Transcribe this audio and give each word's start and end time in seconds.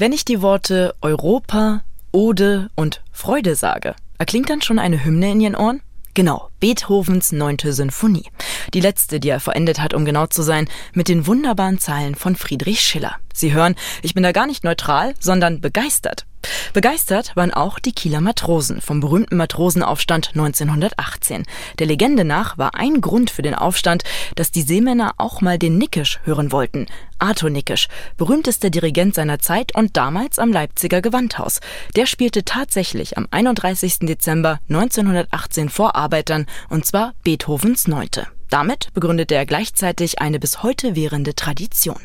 Wenn 0.00 0.12
ich 0.12 0.24
die 0.24 0.42
Worte 0.42 0.94
Europa, 1.02 1.82
Ode 2.12 2.70
und 2.76 3.02
Freude 3.10 3.56
sage, 3.56 3.96
erklingt 4.16 4.48
dann 4.48 4.62
schon 4.62 4.78
eine 4.78 5.04
Hymne 5.04 5.32
in 5.32 5.40
Ihren 5.40 5.56
Ohren? 5.56 5.80
Genau, 6.14 6.50
Beethovens 6.60 7.32
neunte 7.32 7.72
Sinfonie. 7.72 8.30
Die 8.74 8.80
letzte, 8.80 9.18
die 9.18 9.28
er 9.28 9.40
verendet 9.40 9.80
hat, 9.80 9.94
um 9.94 10.04
genau 10.04 10.28
zu 10.28 10.42
sein, 10.42 10.68
mit 10.92 11.08
den 11.08 11.26
wunderbaren 11.26 11.80
Zeilen 11.80 12.14
von 12.14 12.36
Friedrich 12.36 12.80
Schiller. 12.80 13.16
Sie 13.34 13.52
hören, 13.52 13.74
ich 14.02 14.14
bin 14.14 14.22
da 14.22 14.30
gar 14.30 14.46
nicht 14.46 14.62
neutral, 14.62 15.14
sondern 15.18 15.60
begeistert. 15.60 16.26
Begeistert 16.72 17.34
waren 17.34 17.52
auch 17.52 17.78
die 17.78 17.92
Kieler 17.92 18.20
Matrosen 18.20 18.80
vom 18.80 19.00
berühmten 19.00 19.36
Matrosenaufstand 19.36 20.30
1918. 20.34 21.44
Der 21.78 21.86
Legende 21.86 22.24
nach 22.24 22.58
war 22.58 22.74
ein 22.74 23.00
Grund 23.00 23.30
für 23.30 23.42
den 23.42 23.54
Aufstand, 23.54 24.04
dass 24.36 24.50
die 24.50 24.62
Seemänner 24.62 25.14
auch 25.16 25.40
mal 25.40 25.58
den 25.58 25.78
Nickisch 25.78 26.20
hören 26.24 26.52
wollten. 26.52 26.86
Arthur 27.18 27.50
Nickisch, 27.50 27.88
berühmtester 28.16 28.70
Dirigent 28.70 29.14
seiner 29.14 29.38
Zeit 29.40 29.74
und 29.74 29.96
damals 29.96 30.38
am 30.38 30.52
Leipziger 30.52 31.02
Gewandhaus. 31.02 31.60
Der 31.96 32.06
spielte 32.06 32.44
tatsächlich 32.44 33.16
am 33.16 33.26
31. 33.30 34.00
Dezember 34.00 34.60
1918 34.68 35.68
vor 35.68 35.96
Arbeitern, 35.96 36.46
und 36.68 36.86
zwar 36.86 37.14
Beethovens 37.24 37.88
Neunte. 37.88 38.28
Damit 38.50 38.92
begründete 38.94 39.34
er 39.34 39.46
gleichzeitig 39.46 40.20
eine 40.20 40.38
bis 40.38 40.62
heute 40.62 40.94
währende 40.94 41.34
Tradition. 41.34 42.00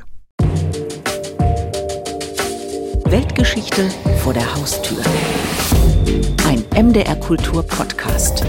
Weltgeschichte 3.14 3.92
vor 4.24 4.34
der 4.34 4.56
Haustür. 4.56 4.98
Ein 6.48 6.66
MDR 6.76 7.16
Kultur 7.16 7.62
Podcast. 7.62 8.44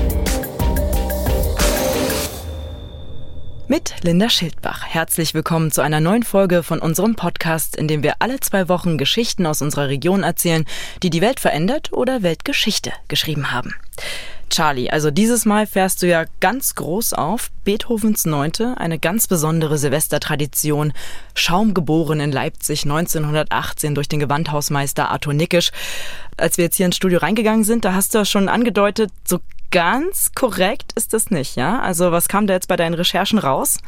Mit 3.68 3.96
Linda 4.02 4.30
Schildbach. 4.30 4.86
Herzlich 4.86 5.34
willkommen 5.34 5.70
zu 5.70 5.82
einer 5.82 6.00
neuen 6.00 6.22
Folge 6.22 6.62
von 6.62 6.78
unserem 6.78 7.14
Podcast, 7.14 7.76
in 7.76 7.88
dem 7.88 8.02
wir 8.02 8.14
alle 8.20 8.40
zwei 8.40 8.70
Wochen 8.70 8.96
Geschichten 8.96 9.44
aus 9.44 9.60
unserer 9.60 9.88
Region 9.88 10.22
erzählen, 10.22 10.64
die 11.02 11.10
die 11.10 11.20
Welt 11.20 11.40
verändert 11.40 11.92
oder 11.92 12.22
Weltgeschichte 12.22 12.90
geschrieben 13.08 13.52
haben. 13.52 13.74
Charlie, 14.50 14.90
also 14.90 15.10
dieses 15.10 15.44
Mal 15.44 15.66
fährst 15.66 16.02
du 16.02 16.06
ja 16.06 16.24
ganz 16.40 16.74
groß 16.74 17.12
auf. 17.14 17.50
Beethovens 17.64 18.24
Neunte, 18.24 18.74
eine 18.78 18.98
ganz 18.98 19.26
besondere 19.26 19.78
Silvestertradition. 19.78 20.92
Schaum 21.34 21.74
geboren 21.74 22.20
in 22.20 22.32
Leipzig 22.32 22.84
1918 22.84 23.94
durch 23.94 24.08
den 24.08 24.20
Gewandhausmeister 24.20 25.10
Arthur 25.10 25.34
Nickisch. 25.34 25.72
Als 26.36 26.56
wir 26.56 26.64
jetzt 26.64 26.76
hier 26.76 26.86
ins 26.86 26.96
Studio 26.96 27.18
reingegangen 27.18 27.64
sind, 27.64 27.84
da 27.84 27.94
hast 27.94 28.14
du 28.14 28.18
ja 28.18 28.24
schon 28.24 28.48
angedeutet, 28.48 29.10
so 29.26 29.40
ganz 29.70 30.32
korrekt 30.34 30.92
ist 30.94 31.12
das 31.12 31.30
nicht, 31.30 31.56
ja? 31.56 31.80
Also 31.80 32.12
was 32.12 32.28
kam 32.28 32.46
da 32.46 32.54
jetzt 32.54 32.68
bei 32.68 32.76
deinen 32.76 32.94
Recherchen 32.94 33.38
raus? 33.38 33.78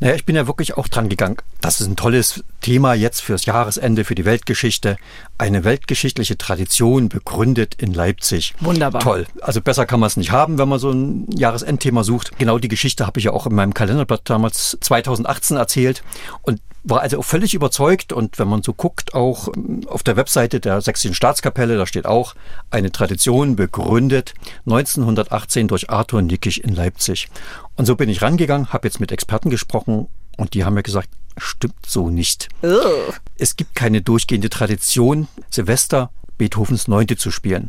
Naja, 0.00 0.14
ich 0.14 0.24
bin 0.24 0.36
ja 0.36 0.46
wirklich 0.46 0.76
auch 0.76 0.88
dran 0.88 1.08
gegangen. 1.08 1.36
Das 1.60 1.80
ist 1.80 1.86
ein 1.86 1.96
tolles 1.96 2.44
Thema 2.60 2.94
jetzt 2.94 3.22
fürs 3.22 3.46
Jahresende, 3.46 4.04
für 4.04 4.14
die 4.14 4.24
Weltgeschichte. 4.24 4.96
Eine 5.38 5.64
weltgeschichtliche 5.64 6.36
Tradition 6.36 7.08
begründet 7.08 7.74
in 7.78 7.94
Leipzig. 7.94 8.54
Wunderbar. 8.60 9.02
Toll. 9.02 9.26
Also 9.40 9.60
besser 9.60 9.86
kann 9.86 10.00
man 10.00 10.08
es 10.08 10.16
nicht 10.16 10.32
haben, 10.32 10.58
wenn 10.58 10.68
man 10.68 10.78
so 10.78 10.90
ein 10.90 11.26
Jahresendthema 11.30 12.04
sucht. 12.04 12.38
Genau 12.38 12.58
die 12.58 12.68
Geschichte 12.68 13.06
habe 13.06 13.18
ich 13.18 13.24
ja 13.24 13.32
auch 13.32 13.46
in 13.46 13.54
meinem 13.54 13.74
Kalenderblatt 13.74 14.22
damals 14.24 14.76
2018 14.80 15.56
erzählt. 15.56 16.02
Und 16.42 16.60
war 16.86 17.00
also 17.00 17.18
auch 17.18 17.24
völlig 17.24 17.52
überzeugt 17.52 18.12
und 18.12 18.38
wenn 18.38 18.48
man 18.48 18.62
so 18.62 18.72
guckt, 18.72 19.14
auch 19.14 19.48
ähm, 19.54 19.82
auf 19.88 20.02
der 20.02 20.16
Webseite 20.16 20.60
der 20.60 20.80
Sächsischen 20.80 21.14
Staatskapelle, 21.14 21.76
da 21.76 21.86
steht 21.86 22.06
auch 22.06 22.34
eine 22.70 22.92
Tradition 22.92 23.56
begründet 23.56 24.34
1918 24.66 25.68
durch 25.68 25.90
Arthur 25.90 26.22
Nickisch 26.22 26.58
in 26.58 26.74
Leipzig. 26.74 27.28
Und 27.74 27.86
so 27.86 27.96
bin 27.96 28.08
ich 28.08 28.22
rangegangen, 28.22 28.72
habe 28.72 28.86
jetzt 28.86 29.00
mit 29.00 29.10
Experten 29.10 29.50
gesprochen 29.50 30.06
und 30.36 30.54
die 30.54 30.64
haben 30.64 30.74
mir 30.74 30.84
gesagt, 30.84 31.08
stimmt 31.36 31.74
so 31.86 32.08
nicht. 32.08 32.48
Ugh. 32.62 33.12
Es 33.36 33.56
gibt 33.56 33.74
keine 33.74 34.00
durchgehende 34.00 34.48
Tradition, 34.48 35.26
Silvester 35.50 36.10
Beethovens 36.38 36.86
Neunte 36.86 37.16
zu 37.16 37.30
spielen. 37.30 37.68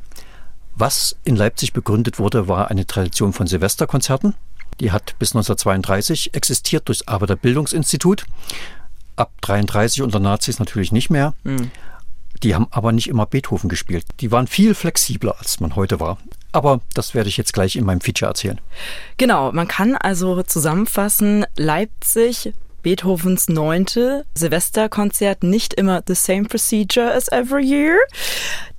Was 0.76 1.16
in 1.24 1.36
Leipzig 1.36 1.74
begründet 1.74 2.20
wurde, 2.20 2.48
war 2.48 2.70
eine 2.70 2.86
Tradition 2.86 3.34
von 3.34 3.48
Silvesterkonzerten. 3.48 4.36
Die 4.80 4.92
hat 4.92 5.16
bis 5.18 5.32
1932 5.32 6.36
existiert 6.36 6.88
durchs 6.88 7.08
Arbeiterbildungsinstitut 7.08 8.26
ab 9.18 9.34
33 9.42 10.02
unter 10.02 10.20
Nazis 10.20 10.60
natürlich 10.60 10.92
nicht 10.92 11.10
mehr. 11.10 11.34
Mhm. 11.44 11.72
Die 12.44 12.54
haben 12.54 12.68
aber 12.72 12.92
nicht 12.92 13.08
immer 13.08 13.26
Beethoven 13.26 13.70
gespielt. 13.70 14.06
Die 14.20 14.32
waren 14.32 14.48
viel 14.48 14.76
flexibler, 14.76 15.36
als 15.40 15.60
man 15.60 15.76
heute 15.76 16.00
war. 16.00 16.18
Aber 16.52 16.82
das 16.94 17.14
werde 17.14 17.30
ich 17.30 17.38
jetzt 17.38 17.54
gleich 17.54 17.76
in 17.76 17.86
meinem 17.86 18.02
Feature 18.02 18.30
erzählen. 18.30 18.62
Genau, 19.18 19.52
man 19.52 19.68
kann 19.68 19.96
also 19.96 20.44
zusammenfassen, 20.44 21.46
Leipzig, 21.56 22.54
Beethovens 22.84 23.50
neunte 23.50 24.26
Silvesterkonzert 24.36 25.44
nicht 25.44 25.74
immer 25.74 26.04
the 26.08 26.16
same 26.16 26.44
procedure 26.44 27.14
as 27.14 27.28
every 27.28 27.66
year. 27.66 27.98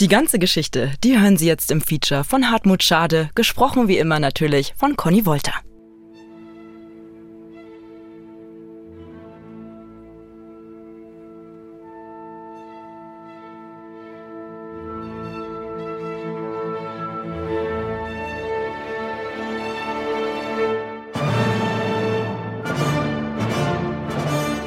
Die 0.00 0.08
ganze 0.08 0.38
Geschichte, 0.38 0.92
die 1.04 1.18
hören 1.18 1.36
Sie 1.36 1.46
jetzt 1.46 1.70
im 1.70 1.80
Feature 1.80 2.24
von 2.24 2.50
Hartmut 2.50 2.82
Schade, 2.82 3.28
gesprochen 3.34 3.88
wie 3.88 3.98
immer 3.98 4.18
natürlich 4.18 4.72
von 4.78 4.96
Conny 4.96 5.26
Wolter. 5.26 5.52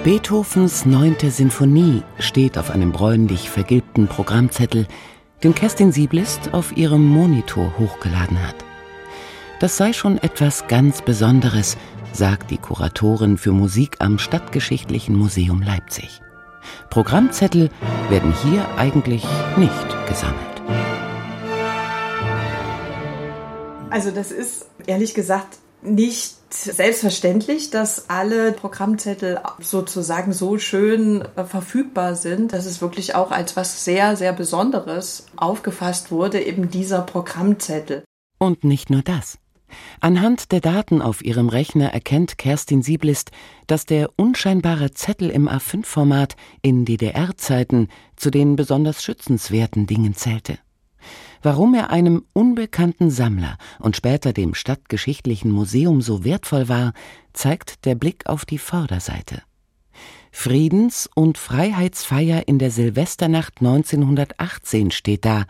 Beethovens 0.04 0.88
neunte 0.88 1.30
Sinfonie 1.30 2.02
steht 2.18 2.58
auf 2.58 2.72
einem 2.72 2.92
bräunlich 2.92 3.52
vergilbten 3.52 4.08
Programmzettel, 4.08 4.88
den 5.44 5.54
Kerstin 5.54 5.92
Sieblist 5.92 6.56
auf 6.56 6.76
ihrem 6.76 7.06
Monitor 7.06 7.72
hochgeladen 7.78 8.42
hat. 8.42 8.56
Das 9.60 9.78
sei 9.78 9.94
schon 9.94 10.18
etwas 10.18 10.68
ganz 10.68 11.04
Besonderes, 11.04 11.78
sagt 12.14 12.50
die 12.50 12.58
Kuratorin 12.58 13.38
für 13.38 13.52
Musik 13.52 13.98
am 14.00 14.18
Stadtgeschichtlichen 14.18 15.16
Museum 15.16 15.62
Leipzig. 15.62 16.20
Programmzettel 16.90 17.70
werden 18.10 18.34
hier 18.42 18.68
eigentlich 18.78 19.24
nicht 19.56 20.08
gesammelt. 20.08 20.62
Also 23.92 24.10
das 24.10 24.32
ist 24.32 24.66
ehrlich 24.88 25.14
gesagt 25.14 25.60
nicht 25.82 26.36
selbstverständlich, 26.54 27.70
dass 27.70 28.10
alle 28.10 28.52
Programmzettel 28.52 29.40
sozusagen 29.60 30.34
so 30.34 30.58
schön 30.58 31.22
äh, 31.36 31.46
verfügbar 31.46 32.16
sind, 32.16 32.54
dass 32.54 32.66
es 32.66 32.82
wirklich 32.82 33.16
auch 33.16 33.32
als 33.32 33.56
was 33.56 33.86
sehr, 33.86 34.16
sehr 34.16 34.34
Besonderes 34.34 35.28
aufgefasst 35.38 36.12
wurde, 36.12 36.42
eben 36.42 36.70
dieser 36.70 37.02
Programmzettel. 37.02 38.04
Und 38.38 38.64
nicht 38.64 38.90
nur 38.90 39.02
das. 39.02 39.38
Anhand 40.02 40.52
der 40.52 40.60
Daten 40.60 41.02
auf 41.02 41.24
ihrem 41.24 41.48
Rechner 41.48 41.94
erkennt 41.94 42.38
Kerstin 42.38 42.82
Sieblist, 42.82 43.32
dass 43.68 43.86
der 43.86 44.10
unscheinbare 44.18 44.92
Zettel 44.92 45.30
im 45.30 45.48
A5-Format 45.48 46.36
in 46.62 46.84
DDR-Zeiten 46.84 47.88
zu 48.18 48.30
den 48.30 48.58
besonders 48.58 49.02
schützenswerten 49.02 49.88
Dingen 49.88 50.14
zählte. 50.14 50.60
Warum 51.42 51.74
er 51.74 51.90
einem 51.90 52.26
unbekannten 52.34 53.10
Sammler 53.10 53.58
und 53.80 53.96
später 53.96 54.32
dem 54.34 54.54
Stadtgeschichtlichen 54.54 55.52
Museum 55.52 56.02
so 56.02 56.24
wertvoll 56.24 56.70
war, 56.70 56.94
zeigt 57.34 57.86
der 57.86 57.96
Blick 57.96 58.28
auf 58.28 58.46
die 58.46 58.60
Vorderseite. 58.60 59.42
Friedens- 60.32 61.10
und 61.14 61.38
Freiheitsfeier 61.38 62.48
in 62.48 62.60
der 62.60 62.72
Silvesternacht 62.72 63.56
1918 63.60 64.92
steht 64.92 65.26
da 65.26 65.46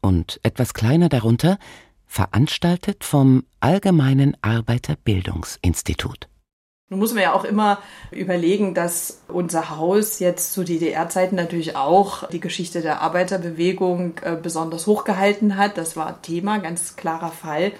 und 0.00 0.40
etwas 0.42 0.72
kleiner 0.72 1.08
darunter 1.08 1.58
veranstaltet 2.06 3.04
vom 3.04 3.44
Allgemeinen 3.60 4.36
Arbeiterbildungsinstitut. 4.40 6.28
Nun 6.90 7.00
muss 7.00 7.14
man 7.14 7.22
ja 7.22 7.32
auch 7.32 7.44
immer 7.44 7.78
überlegen, 8.10 8.74
dass 8.74 9.22
unser 9.28 9.70
Haus 9.70 10.18
jetzt 10.18 10.52
zu 10.52 10.64
DDR-Zeiten 10.64 11.34
natürlich 11.34 11.76
auch 11.76 12.28
die 12.28 12.40
Geschichte 12.40 12.82
der 12.82 13.00
Arbeiterbewegung 13.00 14.18
äh, 14.22 14.36
besonders 14.36 14.86
hochgehalten 14.86 15.56
hat. 15.56 15.78
Das 15.78 15.96
war 15.96 16.20
Thema, 16.20 16.58
ganz 16.58 16.96
klarer 16.96 17.30
Fall. 17.30 17.72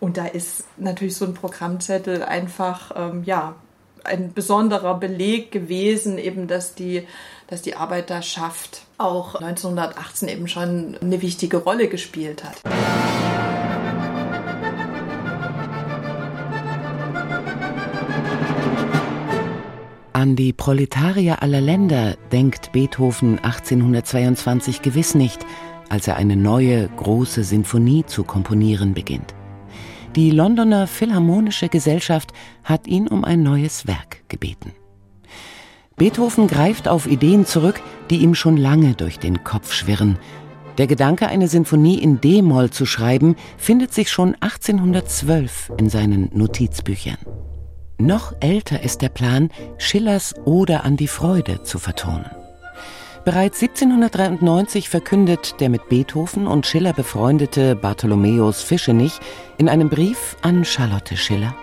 Und 0.00 0.16
da 0.16 0.24
ist 0.24 0.64
natürlich 0.78 1.16
so 1.16 1.26
ein 1.26 1.34
Programmzettel 1.34 2.22
einfach, 2.22 2.92
ähm, 2.96 3.22
ja, 3.24 3.54
ein 4.04 4.32
besonderer 4.32 4.98
Beleg 4.98 5.52
gewesen, 5.52 6.16
eben, 6.16 6.46
dass 6.46 6.74
die, 6.74 7.06
dass 7.48 7.60
die 7.60 7.76
Arbeiterschaft 7.76 8.82
auch 8.96 9.34
1918 9.34 10.28
eben 10.28 10.48
schon 10.48 10.96
eine 11.02 11.20
wichtige 11.20 11.58
Rolle 11.58 11.88
gespielt 11.88 12.44
hat. 12.44 12.62
An 20.28 20.36
die 20.36 20.52
Proletarier 20.52 21.40
aller 21.40 21.62
Länder 21.62 22.14
denkt 22.30 22.72
Beethoven 22.72 23.38
1822 23.38 24.82
gewiss 24.82 25.14
nicht, 25.14 25.46
als 25.88 26.06
er 26.06 26.16
eine 26.16 26.36
neue, 26.36 26.90
große 26.96 27.42
Sinfonie 27.44 28.04
zu 28.04 28.24
komponieren 28.24 28.92
beginnt. 28.92 29.34
Die 30.16 30.30
Londoner 30.30 30.86
Philharmonische 30.86 31.70
Gesellschaft 31.70 32.34
hat 32.62 32.86
ihn 32.86 33.08
um 33.08 33.24
ein 33.24 33.42
neues 33.42 33.86
Werk 33.86 34.28
gebeten. 34.28 34.72
Beethoven 35.96 36.46
greift 36.46 36.88
auf 36.88 37.06
Ideen 37.06 37.46
zurück, 37.46 37.80
die 38.10 38.18
ihm 38.18 38.34
schon 38.34 38.58
lange 38.58 38.92
durch 38.96 39.18
den 39.18 39.44
Kopf 39.44 39.72
schwirren. 39.72 40.18
Der 40.76 40.86
Gedanke, 40.86 41.28
eine 41.28 41.48
Sinfonie 41.48 42.00
in 42.00 42.20
D-Moll 42.20 42.68
zu 42.68 42.84
schreiben, 42.84 43.34
findet 43.56 43.94
sich 43.94 44.10
schon 44.10 44.34
1812 44.34 45.72
in 45.78 45.88
seinen 45.88 46.28
Notizbüchern. 46.34 47.16
Noch 47.98 48.32
älter 48.40 48.82
ist 48.82 49.02
der 49.02 49.08
Plan, 49.08 49.50
Schillers 49.76 50.34
Ode 50.44 50.82
an 50.84 50.96
die 50.96 51.08
Freude 51.08 51.62
zu 51.62 51.78
vertonen. 51.78 52.30
Bereits 53.24 53.60
1793 53.60 54.88
verkündet 54.88 55.60
der 55.60 55.68
mit 55.68 55.88
Beethoven 55.88 56.46
und 56.46 56.66
Schiller 56.66 56.92
befreundete 56.92 57.76
Bartholomäus 57.76 58.62
Fischenich 58.62 59.18
in 59.58 59.68
einem 59.68 59.88
Brief 59.88 60.36
an 60.42 60.64
Charlotte 60.64 61.16
Schiller 61.16 61.54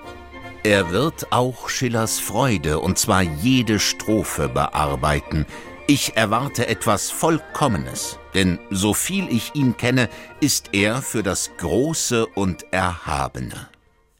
er 0.65 0.89
wird 0.89 1.31
auch 1.31 1.69
Schillers 1.69 2.19
Freude, 2.19 2.79
und 2.79 2.97
zwar 2.97 3.21
jede 3.21 3.79
Strophe, 3.79 4.49
bearbeiten. 4.49 5.45
Ich 5.85 6.17
erwarte 6.17 6.67
etwas 6.67 7.11
Vollkommenes, 7.11 8.17
denn 8.33 8.57
so 8.71 8.95
viel 8.95 9.27
ich 9.29 9.53
ihn 9.53 9.77
kenne, 9.77 10.09
ist 10.39 10.69
er 10.71 11.03
für 11.03 11.21
das 11.21 11.51
Große 11.57 12.25
und 12.25 12.65
Erhabene. 12.73 13.67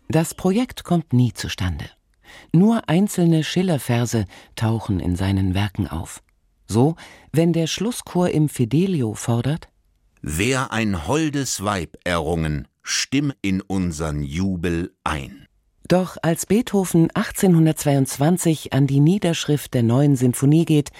Das 0.08 0.36
Projekt 0.36 0.84
kommt 0.84 1.14
nie 1.14 1.34
zustande. 1.34 1.86
Nur 2.56 2.88
einzelne 2.88 3.44
Schillerverse 3.44 4.24
tauchen 4.56 5.02
in 5.02 5.18
seinen 5.18 5.54
Werken 5.54 5.90
auf. 5.90 6.24
So, 6.68 6.96
wenn 7.34 7.52
der 7.52 7.68
Schlusschor 7.68 8.30
im 8.30 8.48
Fidelio 8.48 9.14
fordert: 9.14 9.68
Wer 10.22 10.72
ein 10.72 11.06
holdes 11.06 11.66
Weib 11.66 11.98
errungen, 12.06 12.70
stimm 12.82 13.34
in 13.42 13.60
unsern 13.60 14.24
Jubel 14.24 14.94
ein. 15.04 15.48
Doch 15.90 16.16
als 16.22 16.46
Beethoven 16.46 17.12
1822 17.14 18.72
an 18.72 18.88
die 18.88 19.02
Niederschrift 19.02 19.74
der 19.74 19.84
neuen 19.84 20.16
Sinfonie 20.16 20.64
geht, 20.64 20.92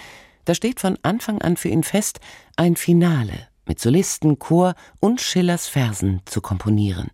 da 0.44 0.54
steht 0.54 0.78
von 0.78 0.98
Anfang 1.02 1.40
an 1.40 1.56
für 1.56 1.70
ihn 1.70 1.84
fest, 1.84 2.20
ein 2.56 2.76
Finale 2.76 3.48
mit 3.64 3.80
Solisten, 3.80 4.38
Chor 4.38 4.74
und 5.00 5.22
Schillers 5.22 5.68
Versen 5.68 6.20
zu 6.26 6.42
komponieren. 6.42 7.10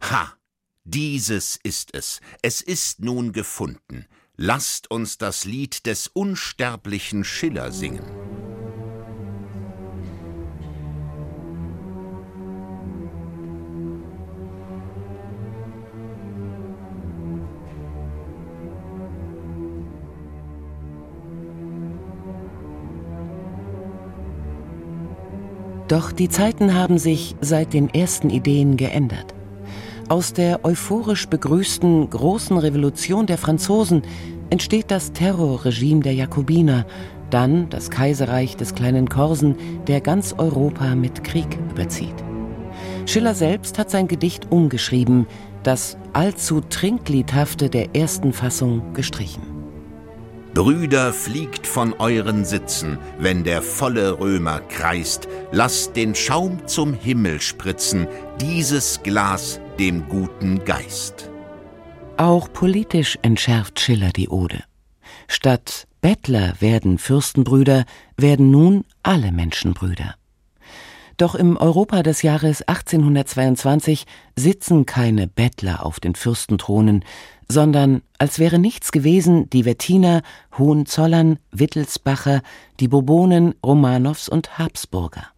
Ha! 0.00 0.32
Dieses 0.84 1.58
ist 1.62 1.94
es. 1.94 2.20
Es 2.42 2.62
ist 2.62 3.00
nun 3.00 3.32
gefunden. 3.32 4.06
Lasst 4.36 4.90
uns 4.90 5.18
das 5.18 5.44
Lied 5.44 5.84
des 5.84 6.08
unsterblichen 6.08 7.24
Schiller 7.24 7.72
singen. 7.72 8.06
Doch 25.88 26.12
die 26.12 26.28
Zeiten 26.28 26.74
haben 26.74 26.98
sich 26.98 27.34
seit 27.40 27.74
den 27.74 27.90
ersten 27.90 28.30
Ideen 28.30 28.76
geändert. 28.76 29.34
Aus 30.10 30.32
der 30.32 30.64
euphorisch 30.64 31.28
begrüßten 31.28 32.10
großen 32.10 32.58
Revolution 32.58 33.26
der 33.26 33.38
Franzosen 33.38 34.02
entsteht 34.50 34.90
das 34.90 35.12
Terrorregime 35.12 36.00
der 36.00 36.14
Jakobiner, 36.14 36.84
dann 37.30 37.68
das 37.68 37.90
Kaiserreich 37.90 38.56
des 38.56 38.74
kleinen 38.74 39.08
Korsen, 39.08 39.54
der 39.86 40.00
ganz 40.00 40.34
Europa 40.36 40.96
mit 40.96 41.22
Krieg 41.22 41.46
überzieht. 41.70 42.16
Schiller 43.06 43.36
selbst 43.36 43.78
hat 43.78 43.88
sein 43.88 44.08
Gedicht 44.08 44.50
umgeschrieben, 44.50 45.28
das 45.62 45.96
allzu 46.12 46.60
trinkliedhafte 46.60 47.70
der 47.70 47.94
ersten 47.94 48.32
Fassung 48.32 48.92
gestrichen. 48.94 49.42
Brüder, 50.54 51.12
fliegt 51.12 51.68
von 51.68 51.92
euren 52.00 52.44
Sitzen, 52.44 52.98
wenn 53.20 53.44
der 53.44 53.62
volle 53.62 54.18
Römer 54.18 54.58
kreist, 54.58 55.28
lasst 55.52 55.94
den 55.94 56.16
Schaum 56.16 56.66
zum 56.66 56.94
Himmel 56.94 57.40
spritzen, 57.40 58.08
dieses 58.40 59.04
Glas 59.04 59.60
dem 59.80 60.06
guten 60.10 60.62
Geist. 60.66 61.30
Auch 62.18 62.52
politisch 62.52 63.18
entschärft 63.22 63.80
Schiller 63.80 64.10
die 64.10 64.28
Ode. 64.28 64.62
Statt 65.26 65.88
Bettler 66.02 66.52
werden 66.60 66.98
Fürstenbrüder, 66.98 67.86
werden 68.18 68.50
nun 68.50 68.84
alle 69.02 69.32
Menschen 69.32 69.72
Brüder. 69.72 70.16
Doch 71.16 71.34
im 71.34 71.56
Europa 71.56 72.02
des 72.02 72.20
Jahres 72.20 72.60
1822 72.60 74.04
sitzen 74.36 74.84
keine 74.84 75.26
Bettler 75.26 75.86
auf 75.86 75.98
den 75.98 76.14
Fürstenthronen, 76.14 77.02
sondern 77.48 78.02
als 78.18 78.38
wäre 78.38 78.58
nichts 78.58 78.92
gewesen, 78.92 79.48
die 79.48 79.64
Wettiner, 79.64 80.20
Hohenzollern, 80.58 81.38
Wittelsbacher, 81.52 82.42
die 82.80 82.88
Bourbonen, 82.88 83.54
Romanows 83.64 84.28
und 84.28 84.58
Habsburger. 84.58 85.28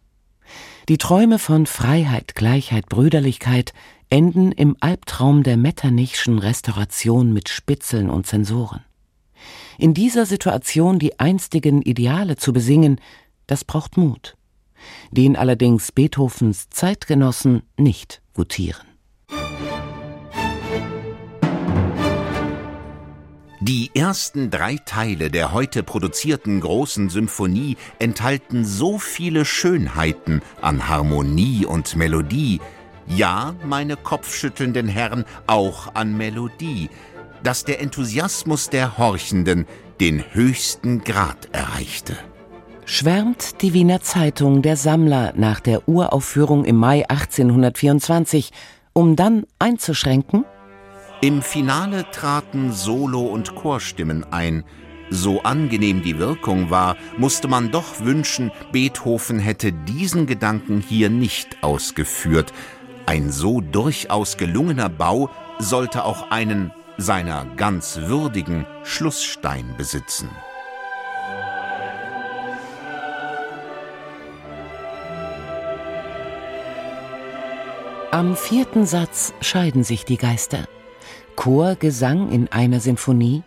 Die 0.88 0.98
Träume 0.98 1.38
von 1.38 1.66
Freiheit, 1.66 2.34
Gleichheit, 2.34 2.88
Brüderlichkeit 2.88 3.72
enden 4.12 4.52
im 4.52 4.76
Albtraum 4.78 5.42
der 5.42 5.56
Metternichschen 5.56 6.38
Restauration 6.38 7.32
mit 7.32 7.48
Spitzeln 7.48 8.10
und 8.10 8.26
Zensoren. 8.26 8.84
In 9.78 9.94
dieser 9.94 10.26
Situation 10.26 10.98
die 10.98 11.18
einstigen 11.18 11.80
Ideale 11.80 12.36
zu 12.36 12.52
besingen, 12.52 13.00
das 13.46 13.64
braucht 13.64 13.96
Mut, 13.96 14.36
den 15.12 15.34
allerdings 15.34 15.92
Beethovens 15.92 16.68
Zeitgenossen 16.68 17.62
nicht 17.78 18.20
gutieren. 18.34 18.86
Die 23.60 23.92
ersten 23.94 24.50
drei 24.50 24.76
Teile 24.76 25.30
der 25.30 25.52
heute 25.52 25.82
produzierten 25.82 26.60
großen 26.60 27.08
Symphonie 27.08 27.78
enthalten 27.98 28.66
so 28.66 28.98
viele 28.98 29.46
Schönheiten 29.46 30.42
an 30.60 30.88
Harmonie 30.88 31.64
und 31.64 31.96
Melodie, 31.96 32.60
ja, 33.06 33.54
meine 33.64 33.96
kopfschüttelnden 33.96 34.88
Herren, 34.88 35.24
auch 35.46 35.94
an 35.94 36.16
Melodie, 36.16 36.90
dass 37.42 37.64
der 37.64 37.80
Enthusiasmus 37.80 38.70
der 38.70 38.98
Horchenden 38.98 39.66
den 40.00 40.24
höchsten 40.32 41.04
Grad 41.04 41.48
erreichte. 41.52 42.16
Schwärmt 42.84 43.62
die 43.62 43.72
Wiener 43.72 44.00
Zeitung 44.00 44.62
der 44.62 44.76
Sammler 44.76 45.32
nach 45.36 45.60
der 45.60 45.88
Uraufführung 45.88 46.64
im 46.64 46.76
Mai 46.76 47.08
1824, 47.08 48.50
um 48.92 49.16
dann 49.16 49.44
einzuschränken? 49.58 50.44
Im 51.20 51.42
Finale 51.42 52.04
traten 52.10 52.72
Solo- 52.72 53.26
und 53.26 53.54
Chorstimmen 53.54 54.24
ein. 54.32 54.64
So 55.10 55.42
angenehm 55.42 56.02
die 56.02 56.18
Wirkung 56.18 56.70
war, 56.70 56.96
musste 57.16 57.46
man 57.46 57.70
doch 57.70 58.00
wünschen, 58.00 58.50
Beethoven 58.72 59.38
hätte 59.38 59.72
diesen 59.72 60.26
Gedanken 60.26 60.80
hier 60.80 61.10
nicht 61.10 61.62
ausgeführt. 61.62 62.52
Ein 63.06 63.32
so 63.32 63.60
durchaus 63.60 64.36
gelungener 64.36 64.88
Bau 64.88 65.28
sollte 65.58 66.04
auch 66.04 66.30
einen 66.30 66.72
seiner 66.98 67.46
ganz 67.56 67.96
würdigen 67.96 68.66
Schlussstein 68.84 69.74
besitzen. 69.76 70.28
Am 78.12 78.36
vierten 78.36 78.86
Satz 78.86 79.32
scheiden 79.40 79.84
sich 79.84 80.04
die 80.04 80.18
Geister. 80.18 80.68
Chorgesang 81.34 82.30
in 82.30 82.52
einer 82.52 82.78
Sinfonie? 82.78 83.42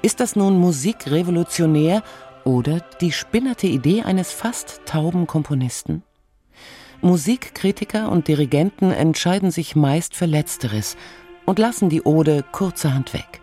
Ist 0.00 0.18
das 0.18 0.34
nun 0.34 0.58
Musik 0.58 1.10
revolutionär 1.10 2.02
oder 2.44 2.80
die 3.00 3.12
spinnerte 3.12 3.68
Idee 3.68 4.02
eines 4.02 4.32
fast 4.32 4.80
tauben 4.86 5.26
Komponisten? 5.26 6.02
Musikkritiker 7.02 8.10
und 8.10 8.28
Dirigenten 8.28 8.92
entscheiden 8.92 9.50
sich 9.50 9.76
meist 9.76 10.14
für 10.14 10.26
Letzteres 10.26 10.96
und 11.44 11.58
lassen 11.58 11.88
die 11.88 12.02
Ode 12.02 12.44
kurzerhand 12.52 13.12
weg. 13.12 13.40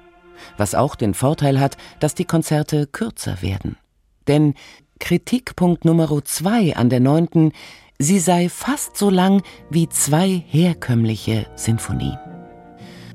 Was 0.57 0.75
auch 0.75 0.95
den 0.95 1.13
Vorteil 1.13 1.59
hat, 1.59 1.77
dass 1.99 2.15
die 2.15 2.25
Konzerte 2.25 2.87
kürzer 2.87 3.41
werden. 3.41 3.77
Denn 4.27 4.53
Kritikpunkt 4.99 5.85
Nummer 5.85 6.09
zwei 6.23 6.75
an 6.75 6.89
der 6.89 6.99
neunten, 6.99 7.51
sie 7.97 8.19
sei 8.19 8.49
fast 8.49 8.97
so 8.97 9.09
lang 9.09 9.43
wie 9.69 9.89
zwei 9.89 10.43
herkömmliche 10.47 11.47
Sinfonien. 11.55 12.17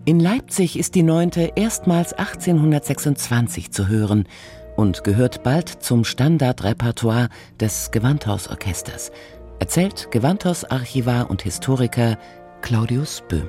In 0.05 0.21
Leipzig 0.21 0.79
ist 0.79 0.95
die 0.95 1.03
neunte 1.03 1.53
erstmals 1.57 2.13
1826 2.13 3.73
zu 3.73 3.89
hören 3.89 4.29
und 4.77 5.05
gehört 5.05 5.43
bald 5.43 5.69
zum 5.69 6.05
Standardrepertoire 6.05 7.29
des 7.59 7.91
Gewandhausorchesters, 7.91 9.13
erzählt 9.59 10.11
Gewandhausarchivar 10.11 11.31
und 11.31 11.43
Historiker 11.43 12.19
Claudius 12.63 13.23
Böhm 13.29 13.49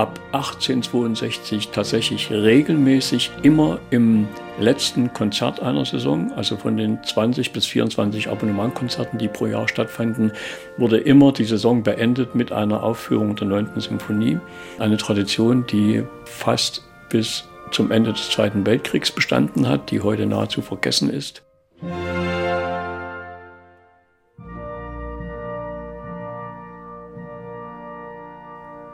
ab 0.00 0.18
1862 0.32 1.68
tatsächlich 1.68 2.30
regelmäßig 2.30 3.30
immer 3.42 3.78
im 3.90 4.28
letzten 4.58 5.12
Konzert 5.12 5.60
einer 5.60 5.84
Saison, 5.84 6.32
also 6.32 6.56
von 6.56 6.78
den 6.78 7.02
20 7.04 7.52
bis 7.52 7.66
24 7.66 8.28
Abonnementkonzerten, 8.30 9.18
die 9.18 9.28
pro 9.28 9.46
Jahr 9.46 9.68
stattfanden, 9.68 10.32
wurde 10.78 10.96
immer 10.96 11.32
die 11.32 11.44
Saison 11.44 11.82
beendet 11.82 12.34
mit 12.34 12.50
einer 12.50 12.82
Aufführung 12.82 13.36
der 13.36 13.48
9. 13.48 13.78
Symphonie. 13.80 14.38
Eine 14.78 14.96
Tradition, 14.96 15.66
die 15.66 16.02
fast 16.24 16.82
bis 17.10 17.44
zum 17.70 17.90
Ende 17.90 18.12
des 18.12 18.30
Zweiten 18.30 18.64
Weltkriegs 18.64 19.12
bestanden 19.12 19.68
hat, 19.68 19.90
die 19.90 20.00
heute 20.00 20.24
nahezu 20.24 20.62
vergessen 20.62 21.10
ist. 21.10 21.42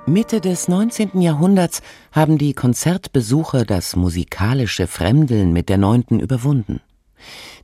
Mitte 0.08 0.40
des 0.40 0.68
19. 0.68 1.20
Jahrhunderts 1.20 1.82
haben 2.12 2.38
die 2.38 2.54
Konzertbesucher 2.54 3.64
das 3.64 3.96
musikalische 3.96 4.86
Fremdeln 4.86 5.52
mit 5.52 5.68
der 5.68 5.78
Neunten 5.78 6.20
überwunden. 6.20 6.80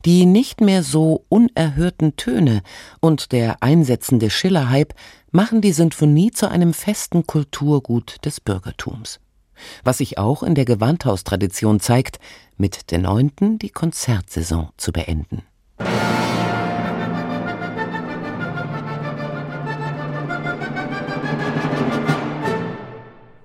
Die 0.03 0.25
nicht 0.25 0.59
mehr 0.59 0.83
so 0.83 1.23
unerhörten 1.29 2.17
Töne 2.17 2.61
und 2.99 3.31
der 3.31 3.63
einsetzende 3.63 4.29
Schillerhype 4.29 4.93
machen 5.31 5.61
die 5.61 5.71
Sinfonie 5.71 6.31
zu 6.31 6.49
einem 6.49 6.73
festen 6.73 7.25
Kulturgut 7.25 8.17
des 8.25 8.41
Bürgertums. 8.41 9.21
Was 9.85 9.99
sich 9.99 10.17
auch 10.17 10.43
in 10.43 10.53
der 10.53 10.65
Gewandhaustradition 10.65 11.79
zeigt, 11.79 12.19
mit 12.57 12.91
der 12.91 12.99
Neunten 12.99 13.57
die 13.57 13.69
Konzertsaison 13.69 14.67
zu 14.75 14.91
beenden. 14.91 15.43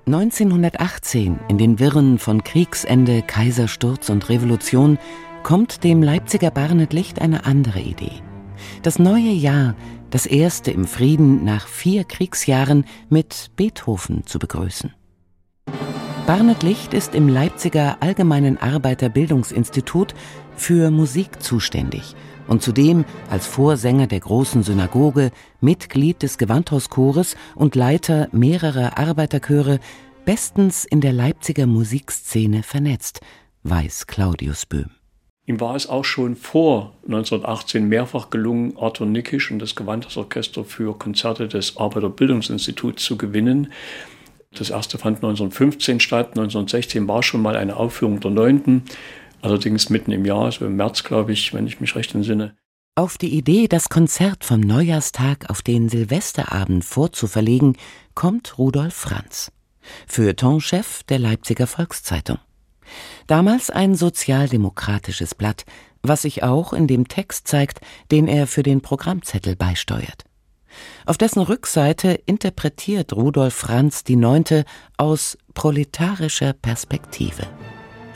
1918, 0.09 1.39
in 1.49 1.59
den 1.59 1.79
Wirren 1.79 2.19
von 2.19 2.43
Kriegsende, 2.43 3.21
Kaisersturz 3.21 4.09
und 4.09 4.31
Revolution, 4.31 4.97
kommt 5.43 5.85
dem 5.85 6.03
Leipziger 6.03 6.51
Barnet 6.51 6.95
Licht 6.95 7.21
eine 7.21 7.45
andere 7.45 7.81
Idee. 7.81 8.23
Das 8.83 8.99
neue 8.99 9.31
Jahr, 9.31 9.75
das 10.09 10.25
erste 10.25 10.71
im 10.71 10.87
Frieden 10.87 11.45
nach 11.45 11.69
vier 11.69 12.05
Kriegsjahren, 12.05 12.87
mit 13.11 13.51
Beethoven 13.57 14.25
zu 14.25 14.39
begrüßen. 14.39 14.95
Barnet 16.29 16.63
Licht 16.63 16.93
ist 16.93 17.15
im 17.15 17.27
Leipziger 17.27 17.97
Allgemeinen 18.01 18.59
Arbeiterbildungsinstitut 18.59 20.15
für 20.57 20.91
Musik 20.91 21.43
zuständig 21.43 22.15
und 22.47 22.61
zudem 22.61 23.07
als 23.31 23.47
Vorsänger 23.47 24.07
der 24.09 24.21
großen 24.21 24.63
Synagoge, 24.63 25.31
Mitglied 25.63 26.23
des 26.23 26.37
Gewandhauschores 26.37 27.35
und 27.55 27.77
Leiter 27.77 28.29
mehrerer 28.31 28.99
Arbeiterchöre 28.99 29.81
bestens 30.27 30.85
in 30.85 31.01
der 31.01 31.15
Leipziger 31.15 31.67
Musikszene 31.67 32.63
vernetzt, 32.63 33.21
weiß 33.63 34.07
Claudius 34.07 34.67
Böhm. 34.67 34.91
Ihm 35.47 35.61
war 35.61 35.77
es 35.77 35.87
auch 35.87 36.05
schon 36.05 36.37
vor 36.37 36.93
1918 37.07 37.89
mehrfach 37.89 38.29
gelungen, 38.29 38.77
Arthur 38.77 39.07
Nickisch 39.07 39.51
und 39.51 39.61
das 39.61 39.75
Gewandhausorchester 39.75 40.65
für 40.65 40.99
Konzerte 40.99 41.49
des 41.49 41.79
Arbeiterbildungsinstituts 41.79 43.03
zu 43.03 43.17
gewinnen. 43.17 43.73
Das 44.55 44.71
erste 44.71 44.99
fand 44.99 45.17
1915 45.17 46.01
statt, 46.01 46.29
1916 46.29 47.07
war 47.07 47.23
schon 47.23 47.43
mal 47.43 47.57
eine 47.57 47.77
Aufführung 47.77 48.21
der 48.21 48.31
Neunten. 48.31 48.83
Allerdings 49.43 49.91
mitten 49.91 50.11
im 50.11 50.25
Jahr, 50.25 50.51
so 50.51 50.67
im 50.67 50.77
März, 50.77 51.05
glaube 51.05 51.33
ich, 51.33 51.55
wenn 51.55 51.67
ich 51.67 51.81
mich 51.81 51.95
recht 51.95 52.15
entsinne. 52.15 52.57
Auf 52.97 53.19
die 53.19 53.33
Idee, 53.33 53.69
das 53.69 53.89
Konzert 53.91 54.45
vom 54.45 54.61
Neujahrstag 54.61 55.49
auf 55.51 55.63
den 55.63 55.89
Silvesterabend 55.89 56.85
vorzuverlegen, 56.85 57.77
kommt 58.15 58.59
Rudolf 58.59 58.95
Franz, 58.95 59.53
Feuilletonchef 60.09 61.05
der 61.05 61.21
Leipziger 61.21 61.69
Volkszeitung. 61.69 62.39
Damals 63.29 63.71
ein 63.71 63.95
sozialdemokratisches 63.95 65.37
Blatt, 65.37 65.65
was 66.03 66.23
sich 66.23 66.43
auch 66.43 66.73
in 66.73 66.89
dem 66.89 67.07
Text 67.07 67.47
zeigt, 67.47 67.81
den 68.11 68.27
er 68.27 68.49
für 68.49 68.65
den 68.65 68.81
Programmzettel 68.81 69.55
beisteuert. 69.55 70.25
Auf 71.07 71.19
dessen 71.19 71.41
Rückseite 71.41 72.21
interpretiert 72.27 73.13
Rudolf 73.13 73.55
Franz 73.55 74.05
Neunte 74.17 74.65
aus 74.97 75.39
proletarischer 75.55 76.53
Perspektive. 76.53 77.43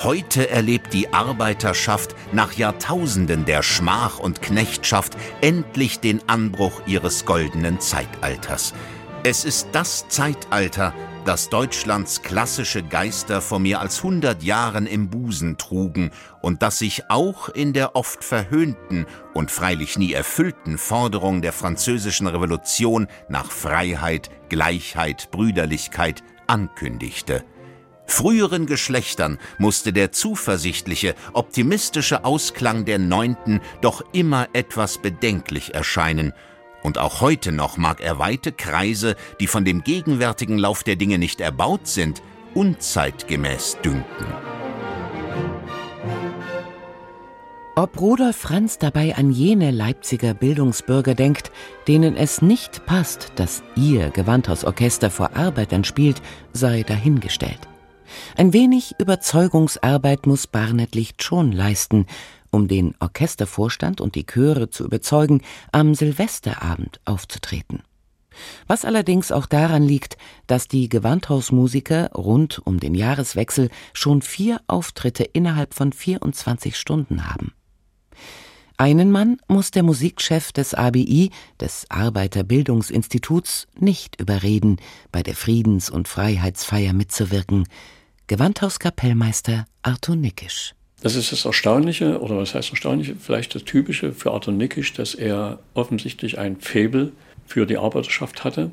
Heute 0.02 0.50
erlebt 0.50 0.92
die 0.92 1.12
Arbeiterschaft 1.12 2.16
nach 2.32 2.54
Jahrtausenden 2.54 3.44
der 3.44 3.62
Schmach 3.62 4.18
und 4.18 4.42
Knechtschaft 4.42 5.16
endlich 5.40 6.00
den 6.00 6.28
Anbruch 6.28 6.82
ihres 6.86 7.24
goldenen 7.24 7.78
Zeitalters. 7.78 8.74
Es 9.22 9.44
ist 9.44 9.68
das 9.70 10.08
Zeitalter, 10.08 10.92
das 11.24 11.48
Deutschlands 11.48 12.22
klassische 12.22 12.82
Geister 12.82 13.40
vor 13.40 13.60
mehr 13.60 13.80
als 13.80 14.02
hundert 14.02 14.42
Jahren 14.42 14.86
im 14.86 15.08
Busen 15.08 15.56
trugen 15.56 16.10
und 16.40 16.62
das 16.62 16.78
sich 16.78 17.10
auch 17.10 17.48
in 17.48 17.72
der 17.72 17.94
oft 17.94 18.24
verhöhnten 18.24 19.06
und 19.32 19.50
freilich 19.50 19.96
nie 19.98 20.12
erfüllten 20.12 20.78
Forderung 20.78 21.40
der 21.40 21.52
französischen 21.52 22.26
Revolution 22.26 23.06
nach 23.28 23.50
Freiheit, 23.50 24.30
Gleichheit, 24.48 25.30
Brüderlichkeit 25.30 26.24
ankündigte. 26.48 27.44
Früheren 28.06 28.66
Geschlechtern 28.66 29.38
musste 29.58 29.92
der 29.92 30.10
zuversichtliche, 30.10 31.14
optimistische 31.32 32.24
Ausklang 32.24 32.84
der 32.84 32.98
Neunten 32.98 33.60
doch 33.80 34.02
immer 34.12 34.48
etwas 34.52 34.98
bedenklich 34.98 35.72
erscheinen, 35.72 36.32
und 36.82 36.98
auch 36.98 37.20
heute 37.20 37.52
noch 37.52 37.76
mag 37.76 38.00
er 38.00 38.18
weite 38.18 38.52
Kreise, 38.52 39.16
die 39.40 39.46
von 39.46 39.64
dem 39.64 39.82
gegenwärtigen 39.82 40.58
Lauf 40.58 40.82
der 40.82 40.96
Dinge 40.96 41.18
nicht 41.18 41.40
erbaut 41.40 41.86
sind, 41.86 42.22
unzeitgemäß 42.54 43.78
dünken. 43.84 44.26
Ob 47.74 47.98
Rudolf 47.98 48.36
Franz 48.36 48.76
dabei 48.76 49.16
an 49.16 49.30
jene 49.30 49.70
Leipziger 49.70 50.34
Bildungsbürger 50.34 51.14
denkt, 51.14 51.50
denen 51.88 52.18
es 52.18 52.42
nicht 52.42 52.84
passt, 52.84 53.32
dass 53.36 53.62
ihr 53.76 54.10
Gewandhausorchester 54.10 55.08
vor 55.08 55.34
Arbeitern 55.34 55.82
spielt, 55.82 56.20
sei 56.52 56.82
dahingestellt. 56.82 57.60
Ein 58.36 58.52
wenig 58.52 58.94
Überzeugungsarbeit 58.98 60.26
muss 60.26 60.46
Barnet 60.46 60.94
Licht 60.94 61.22
schon 61.22 61.50
leisten, 61.50 62.06
um 62.52 62.68
den 62.68 62.94
Orchestervorstand 63.00 64.00
und 64.00 64.14
die 64.14 64.24
Chöre 64.24 64.70
zu 64.70 64.84
überzeugen, 64.84 65.40
am 65.72 65.96
Silvesterabend 65.96 67.00
aufzutreten. 67.04 67.82
Was 68.66 68.84
allerdings 68.84 69.32
auch 69.32 69.46
daran 69.46 69.82
liegt, 69.82 70.16
dass 70.46 70.68
die 70.68 70.88
Gewandhausmusiker 70.88 72.12
rund 72.12 72.64
um 72.64 72.78
den 72.78 72.94
Jahreswechsel 72.94 73.70
schon 73.92 74.22
vier 74.22 74.60
Auftritte 74.68 75.24
innerhalb 75.24 75.74
von 75.74 75.92
24 75.92 76.76
Stunden 76.76 77.28
haben. 77.28 77.52
Einen 78.78 79.12
Mann 79.12 79.36
muss 79.48 79.70
der 79.70 79.82
Musikchef 79.82 80.50
des 80.52 80.74
ABI, 80.74 81.30
des 81.60 81.86
Arbeiterbildungsinstituts, 81.88 83.68
nicht 83.78 84.20
überreden, 84.20 84.78
bei 85.12 85.22
der 85.22 85.36
Friedens- 85.36 85.90
und 85.90 86.08
Freiheitsfeier 86.08 86.92
mitzuwirken, 86.92 87.68
Gewandhauskapellmeister 88.26 89.66
Arthur 89.82 90.16
Nickisch. 90.16 90.74
Das 91.02 91.16
ist 91.16 91.32
das 91.32 91.44
Erstaunliche, 91.44 92.20
oder 92.20 92.36
was 92.36 92.54
heißt 92.54 92.70
Erstaunliche, 92.70 93.16
vielleicht 93.18 93.56
das 93.56 93.64
Typische 93.64 94.12
für 94.12 94.30
Arthur 94.30 94.54
Nickisch, 94.54 94.92
dass 94.92 95.16
er 95.16 95.58
offensichtlich 95.74 96.38
ein 96.38 96.60
Faible 96.60 97.10
für 97.44 97.66
die 97.66 97.76
Arbeiterschaft 97.76 98.44
hatte. 98.44 98.70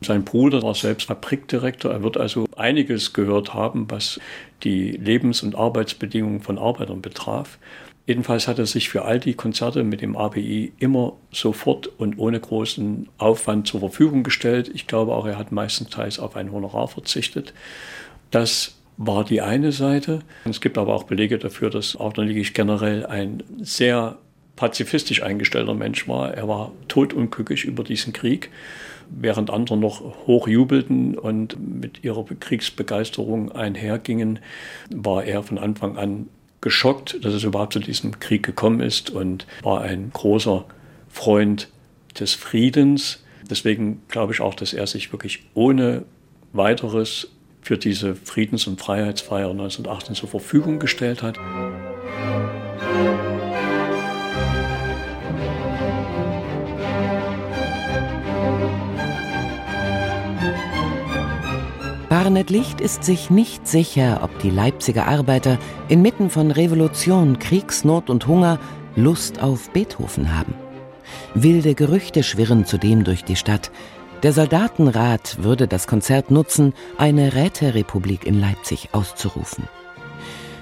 Sein 0.00 0.24
Bruder 0.24 0.62
war 0.62 0.76
selbst 0.76 1.08
Fabrikdirektor. 1.08 1.90
Er 1.90 2.04
wird 2.04 2.16
also 2.16 2.46
einiges 2.56 3.12
gehört 3.12 3.52
haben, 3.52 3.90
was 3.90 4.20
die 4.62 4.92
Lebens- 4.92 5.42
und 5.42 5.56
Arbeitsbedingungen 5.56 6.40
von 6.40 6.56
Arbeitern 6.56 7.02
betraf. 7.02 7.58
Jedenfalls 8.06 8.46
hat 8.46 8.60
er 8.60 8.66
sich 8.66 8.88
für 8.88 9.04
all 9.04 9.18
die 9.18 9.34
Konzerte 9.34 9.82
mit 9.82 10.02
dem 10.02 10.16
ABI 10.16 10.72
immer 10.78 11.14
sofort 11.32 11.88
und 11.98 12.18
ohne 12.18 12.38
großen 12.38 13.08
Aufwand 13.18 13.66
zur 13.66 13.80
Verfügung 13.80 14.22
gestellt. 14.22 14.70
Ich 14.72 14.86
glaube 14.86 15.14
auch, 15.14 15.26
er 15.26 15.38
hat 15.38 15.50
meistenteils 15.50 16.20
auf 16.20 16.36
ein 16.36 16.52
Honorar 16.52 16.88
verzichtet. 16.88 17.54
Das 18.30 18.74
war 18.96 19.24
die 19.24 19.40
eine 19.40 19.72
Seite. 19.72 20.20
Es 20.44 20.60
gibt 20.60 20.78
aber 20.78 20.94
auch 20.94 21.04
Belege 21.04 21.38
dafür, 21.38 21.70
dass 21.70 21.96
Liegig 22.16 22.54
generell 22.54 23.06
ein 23.06 23.42
sehr 23.60 24.18
pazifistisch 24.56 25.22
eingestellter 25.22 25.74
Mensch 25.74 26.06
war. 26.08 26.34
Er 26.34 26.46
war 26.48 26.72
todunglücklich 26.88 27.64
über 27.64 27.84
diesen 27.84 28.12
Krieg, 28.12 28.50
während 29.10 29.50
andere 29.50 29.76
noch 29.76 30.26
hochjubelten 30.26 31.18
und 31.18 31.56
mit 31.58 32.04
ihrer 32.04 32.24
Kriegsbegeisterung 32.24 33.52
einhergingen, 33.52 34.38
war 34.90 35.24
er 35.24 35.42
von 35.42 35.58
Anfang 35.58 35.96
an 35.96 36.28
geschockt, 36.60 37.24
dass 37.24 37.34
es 37.34 37.42
überhaupt 37.42 37.72
zu 37.72 37.80
diesem 37.80 38.20
Krieg 38.20 38.44
gekommen 38.44 38.80
ist 38.80 39.10
und 39.10 39.46
war 39.62 39.80
ein 39.80 40.10
großer 40.12 40.64
Freund 41.08 41.68
des 42.18 42.34
Friedens. 42.34 43.24
Deswegen 43.50 44.02
glaube 44.08 44.32
ich 44.32 44.40
auch, 44.40 44.54
dass 44.54 44.72
er 44.72 44.86
sich 44.86 45.12
wirklich 45.12 45.44
ohne 45.54 46.04
weiteres 46.52 47.31
für 47.62 47.78
diese 47.78 48.14
Friedens- 48.16 48.66
und 48.66 48.80
Freiheitsfeier 48.80 49.50
1918 49.50 50.16
zur 50.16 50.28
Verfügung 50.28 50.78
gestellt 50.78 51.22
hat. 51.22 51.38
Barnet 62.08 62.50
Licht 62.50 62.80
ist 62.80 63.04
sich 63.04 63.30
nicht 63.30 63.66
sicher, 63.66 64.20
ob 64.22 64.38
die 64.40 64.50
Leipziger 64.50 65.06
Arbeiter 65.06 65.58
inmitten 65.88 66.28
von 66.28 66.50
Revolution, 66.50 67.38
Kriegsnot 67.38 68.10
und 68.10 68.26
Hunger 68.26 68.58
Lust 68.96 69.40
auf 69.40 69.70
Beethoven 69.70 70.36
haben. 70.36 70.54
Wilde 71.34 71.74
Gerüchte 71.74 72.22
schwirren 72.22 72.66
zudem 72.66 73.04
durch 73.04 73.24
die 73.24 73.36
Stadt, 73.36 73.70
der 74.22 74.32
Soldatenrat 74.32 75.42
würde 75.42 75.66
das 75.66 75.86
Konzert 75.86 76.30
nutzen, 76.30 76.74
eine 76.96 77.34
Räterepublik 77.34 78.24
in 78.24 78.40
Leipzig 78.40 78.90
auszurufen. 78.92 79.64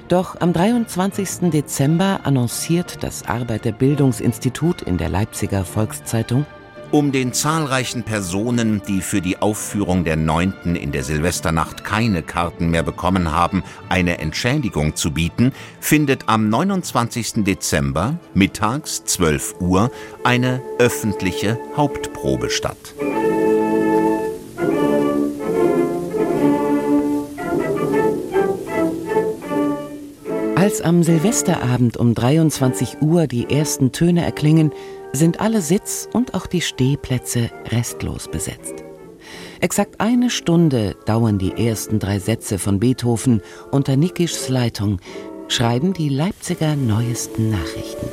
Doch 0.09 0.41
am 0.41 0.53
23. 0.53 1.51
Dezember 1.51 2.21
annonciert 2.25 3.03
das 3.03 3.29
Arbeiterbildungsinstitut 3.29 4.83
in 4.83 4.97
der 4.97 5.09
Leipziger 5.09 5.65
Volkszeitung, 5.65 6.47
um 6.93 7.13
den 7.13 7.33
zahlreichen 7.33 8.03
Personen, 8.03 8.83
die 8.87 9.01
für 9.01 9.21
die 9.21 9.39
Aufführung 9.39 10.05
der 10.05 10.17
Neunten 10.17 10.75
in 10.75 10.93
der 10.93 11.05
Silvesternacht 11.05 11.85
keine 11.85 12.23
Karten 12.23 12.71
mehr 12.71 12.83
bekommen 12.83 13.33
haben, 13.33 13.63
eine 13.89 14.19
Entschädigung 14.19 14.97
zu 14.97 15.13
bieten, 15.13 15.53
findet 15.81 16.29
am 16.29 16.49
29. 16.49 17.45
Dezember 17.45 18.19
mittags 18.35 19.05
12 19.05 19.57
Uhr 19.61 19.91
eine 20.25 20.63
öffentliche 20.79 21.59
Hauptprobe 21.77 22.51
statt. 22.51 22.95
Als 30.57 30.83
am 30.83 31.03
Silvesterabend 31.03 31.97
um 31.97 32.15
23 32.15 33.01
Uhr 33.01 33.27
die 33.27 33.49
ersten 33.51 33.93
Töne 33.93 34.25
erklingen, 34.25 34.73
sind 35.13 35.41
alle 35.41 35.61
Sitz- 35.61 36.09
und 36.13 36.35
auch 36.35 36.47
die 36.47 36.61
Stehplätze 36.61 37.51
restlos 37.71 38.29
besetzt. 38.29 38.85
Exakt 39.61 40.01
eine 40.01 40.31
Stunde 40.31 40.97
dauern 41.05 41.39
die 41.39 41.53
ersten 41.53 41.99
drei 41.99 42.19
Sätze 42.19 42.59
von 42.59 42.81
Beethoven 42.81 43.43
unter 43.71 43.97
Nikischs 43.97 44.49
Leitung, 44.49 45.01
schreiben 45.49 45.93
die 45.93 46.09
Leipziger 46.09 46.77
neuesten 46.77 47.51
Nachrichten. 47.51 48.09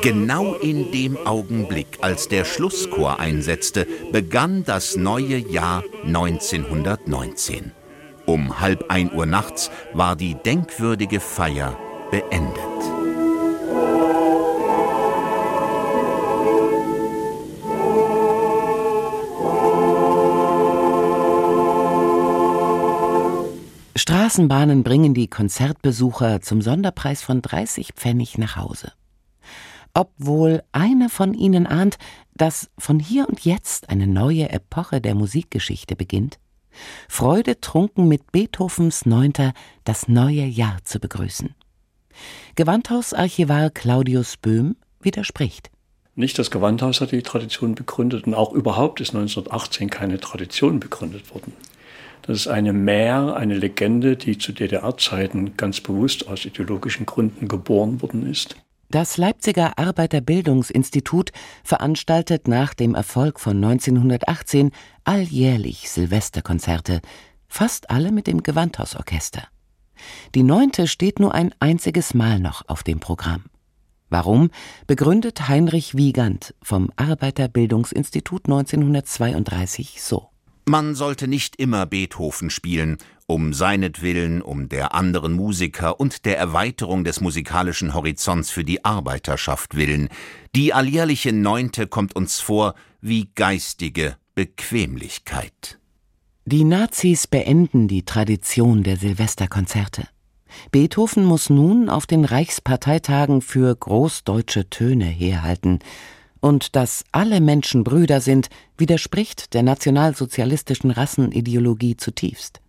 Genau 0.00 0.54
in 0.54 0.90
dem 0.90 1.16
Augenblick, 1.26 1.98
als 2.00 2.26
der 2.26 2.44
Schlusschor 2.44 3.20
einsetzte, 3.20 3.86
begann 4.10 4.64
das 4.64 4.96
neue 4.96 5.36
Jahr 5.36 5.84
1919. 6.04 7.72
Um 8.26 8.60
halb 8.60 8.84
ein 8.88 9.12
Uhr 9.12 9.26
nachts 9.26 9.70
war 9.92 10.16
die 10.16 10.34
denkwürdige 10.34 11.20
Feier 11.20 11.76
beendet. 12.10 12.62
Straßenbahnen 23.96 24.82
bringen 24.82 25.14
die 25.14 25.28
Konzertbesucher 25.28 26.40
zum 26.40 26.60
Sonderpreis 26.60 27.22
von 27.22 27.42
30 27.42 27.92
Pfennig 27.94 28.38
nach 28.38 28.56
Hause. 28.56 28.92
Obwohl 29.94 30.62
einer 30.72 31.08
von 31.08 31.34
ihnen 31.34 31.66
ahnt, 31.66 31.98
dass 32.34 32.70
von 32.78 32.98
hier 32.98 33.28
und 33.28 33.44
jetzt 33.44 33.90
eine 33.90 34.06
neue 34.06 34.48
Epoche 34.50 35.00
der 35.00 35.14
Musikgeschichte 35.14 35.96
beginnt, 35.96 36.38
Freude 37.08 37.60
trunken 37.60 38.08
mit 38.08 38.32
Beethovens 38.32 39.06
Neunter 39.06 39.52
das 39.84 40.08
neue 40.08 40.44
Jahr 40.44 40.78
zu 40.84 40.98
begrüßen. 40.98 41.54
Gewandhausarchivar 42.54 43.70
Claudius 43.70 44.36
Böhm 44.36 44.76
widerspricht. 45.00 45.70
Nicht 46.14 46.38
das 46.38 46.50
Gewandhaus 46.50 47.00
hat 47.00 47.12
die 47.12 47.22
Tradition 47.22 47.74
begründet 47.74 48.26
und 48.26 48.34
auch 48.34 48.52
überhaupt 48.52 49.00
ist 49.00 49.14
1918 49.14 49.88
keine 49.88 50.20
Tradition 50.20 50.78
begründet 50.78 51.32
worden. 51.32 51.54
Das 52.22 52.36
ist 52.36 52.48
eine 52.48 52.72
Mär, 52.72 53.34
eine 53.34 53.56
Legende, 53.56 54.16
die 54.16 54.38
zu 54.38 54.52
DDR-Zeiten 54.52 55.56
ganz 55.56 55.80
bewusst 55.80 56.28
aus 56.28 56.44
ideologischen 56.44 57.06
Gründen 57.06 57.48
geboren 57.48 58.00
worden 58.02 58.30
ist. 58.30 58.56
Das 58.92 59.16
Leipziger 59.16 59.78
Arbeiterbildungsinstitut 59.78 61.32
veranstaltet 61.64 62.46
nach 62.46 62.74
dem 62.74 62.94
Erfolg 62.94 63.40
von 63.40 63.56
1918 63.56 64.70
alljährlich 65.04 65.88
Silvesterkonzerte, 65.88 67.00
fast 67.48 67.88
alle 67.88 68.12
mit 68.12 68.26
dem 68.26 68.42
Gewandhausorchester. 68.42 69.44
Die 70.34 70.42
neunte 70.42 70.86
steht 70.86 71.20
nur 71.20 71.32
ein 71.34 71.54
einziges 71.58 72.12
Mal 72.12 72.38
noch 72.38 72.68
auf 72.68 72.82
dem 72.82 73.00
Programm. 73.00 73.44
Warum, 74.10 74.50
begründet 74.86 75.48
Heinrich 75.48 75.96
Wiegand 75.96 76.54
vom 76.62 76.90
Arbeiterbildungsinstitut 76.96 78.44
1932 78.44 80.02
so. 80.02 80.28
Man 80.66 80.94
sollte 80.94 81.28
nicht 81.28 81.56
immer 81.56 81.86
Beethoven 81.86 82.50
spielen, 82.50 82.98
um 83.32 83.52
seinetwillen, 83.54 84.42
um 84.42 84.68
der 84.68 84.94
anderen 84.94 85.32
Musiker 85.32 85.98
und 85.98 86.24
der 86.24 86.38
Erweiterung 86.38 87.04
des 87.04 87.20
musikalischen 87.20 87.94
Horizonts 87.94 88.50
für 88.50 88.64
die 88.64 88.84
Arbeiterschaft 88.84 89.74
willen. 89.74 90.08
Die 90.54 90.72
alljährliche 90.72 91.32
Neunte 91.32 91.86
kommt 91.86 92.14
uns 92.14 92.40
vor 92.40 92.74
wie 93.00 93.30
geistige 93.34 94.16
Bequemlichkeit. 94.34 95.78
Die 96.44 96.64
Nazis 96.64 97.26
beenden 97.26 97.88
die 97.88 98.04
Tradition 98.04 98.82
der 98.82 98.96
Silvesterkonzerte. 98.96 100.08
Beethoven 100.70 101.24
muss 101.24 101.50
nun 101.50 101.88
auf 101.88 102.06
den 102.06 102.24
Reichsparteitagen 102.24 103.40
für 103.40 103.74
großdeutsche 103.74 104.68
Töne 104.68 105.06
herhalten, 105.06 105.78
und 106.40 106.74
dass 106.74 107.04
alle 107.12 107.40
Menschen 107.40 107.84
Brüder 107.84 108.20
sind, 108.20 108.48
widerspricht 108.76 109.54
der 109.54 109.62
nationalsozialistischen 109.62 110.90
Rassenideologie 110.90 111.96
zutiefst. 111.96 112.61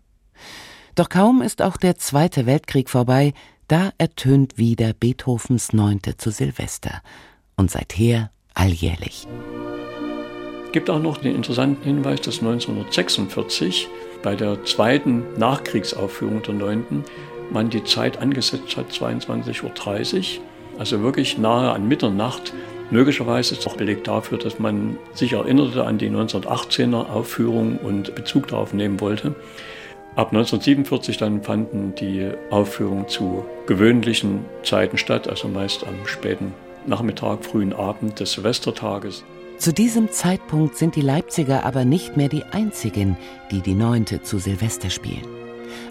Doch 0.96 1.10
kaum 1.10 1.41
ist 1.41 1.62
auch 1.62 1.78
der 1.78 1.98
Zweite 1.98 2.46
Weltkrieg 2.46 2.89
vorbei, 2.89 3.34
da 3.67 3.91
ertönt 3.98 4.58
wieder 4.58 4.93
Beethovens 4.93 5.74
Neunte 5.74 6.17
zu 6.17 6.30
Silvester 6.30 7.02
und 7.56 7.72
seither 7.72 8.30
alljährlich. 8.54 9.28
Es 10.65 10.72
gibt 10.72 10.89
auch 10.89 11.02
noch 11.02 11.17
den 11.17 11.36
interessanten 11.36 11.84
Hinweis, 11.84 12.22
dass 12.22 12.39
1946 12.39 13.88
bei 14.22 14.36
der 14.36 14.63
zweiten 14.65 15.24
Nachkriegsaufführung 15.38 16.41
der 16.43 16.54
Neunten 16.54 17.04
man 17.52 17.69
die 17.69 17.84
Zeit 17.84 18.17
angesetzt 18.17 18.78
hat, 18.78 18.91
22.30 18.91 19.63
Uhr, 19.63 20.43
also 20.80 21.02
wirklich 21.02 21.38
nahe 21.38 21.72
an 21.72 21.88
Mitternacht, 21.88 22.54
Möglicherweise 22.93 23.56
ist 23.56 23.65
auch 23.65 23.76
Beleg 23.76 24.04
dafür, 24.04 24.38
dass 24.38 24.60
man 24.60 24.98
sich 25.15 25.34
erinnerte 25.34 25.84
an 25.86 25.98
die 25.98 26.12
1918er 26.12 27.10
Aufführung 27.10 27.78
und 27.78 28.13
Bezug 28.13 28.50
darauf 28.50 28.72
nehmen 28.72 29.00
wollte. 29.00 29.34
Ab 30.15 30.28
1947 30.28 31.17
dann 31.17 31.41
fanden 31.41 31.95
die 31.95 32.30
Aufführungen 32.52 33.08
zu 33.08 33.45
gewöhnlichen 33.65 34.45
Zeiten 34.62 34.99
statt, 34.99 35.28
also 35.28 35.47
meist 35.47 35.88
am 35.88 36.06
späten 36.06 36.54
Nachmittag, 36.86 37.43
frühen 37.43 37.73
Abend 37.73 38.19
des 38.19 38.34
Silvestertages. 38.34 39.23
Zu 39.58 39.73
diesem 39.73 40.12
Zeitpunkt 40.12 40.78
sind 40.78 40.95
die 40.95 41.02
Leipziger 41.02 41.65
aber 41.65 41.84
nicht 41.84 42.15
mehr 42.15 42.30
die 42.30 42.43
einzigen, 42.43 43.17
die 43.49 43.62
die 43.62 43.73
Neunte 43.73 44.21
zu 44.21 44.38
Silvester 44.38 44.91
spielen. 44.91 45.26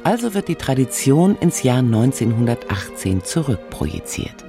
Also 0.05 0.35
wird 0.35 0.47
die 0.47 0.57
Tradition 0.57 1.37
ins 1.41 1.65
Jahr 1.65 1.79
1918 1.79 3.25
zurückprojiziert. 3.25 4.45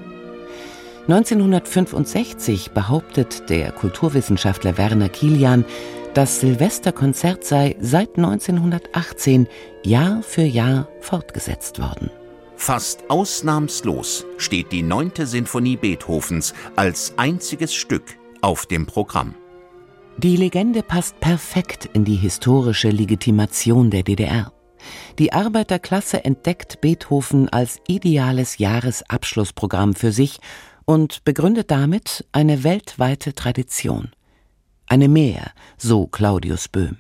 1965 1.08 2.72
behauptet 2.72 3.50
der 3.50 3.72
Kulturwissenschaftler 3.72 4.78
Werner 4.78 5.10
Kilian, 5.10 5.66
das 6.14 6.40
Silvesterkonzert 6.42 7.44
sei 7.44 7.76
seit 7.80 8.18
1918 8.18 9.48
Jahr 9.84 10.22
für 10.22 10.44
Jahr 10.44 10.88
fortgesetzt 11.00 11.80
worden. 11.80 12.12
Fast 12.56 13.10
ausnahmslos 13.10 14.26
steht 14.38 14.72
die 14.72 14.84
neunte 14.84 15.26
Sinfonie 15.26 15.76
Beethovens 15.76 16.54
als 16.76 17.14
einziges 17.18 17.74
Stück 17.74 18.18
auf 18.42 18.66
dem 18.68 18.86
Programm. 18.86 19.34
Die 20.18 20.38
Legende 20.38 20.84
passt 20.84 21.20
perfekt 21.20 21.90
in 21.94 22.06
die 22.06 22.16
historische 22.16 22.90
Legitimation 22.90 23.90
der 23.90 24.04
DDR. 24.04 24.54
Die 25.18 25.34
Arbeiterklasse 25.34 26.24
entdeckt 26.24 26.80
Beethoven 26.82 27.50
als 27.50 27.80
ideales 27.88 28.60
Jahresabschlussprogramm 28.60 29.96
für 29.96 30.12
sich 30.12 30.40
und 30.86 31.24
begründet 31.24 31.72
damit 31.72 32.26
eine 32.32 32.64
weltweite 32.64 33.34
Tradition. 33.34 34.12
Eine 34.88 35.08
mehr, 35.08 35.52
so 35.78 36.08
Claudius 36.08 36.68
Böhm. 36.68 36.98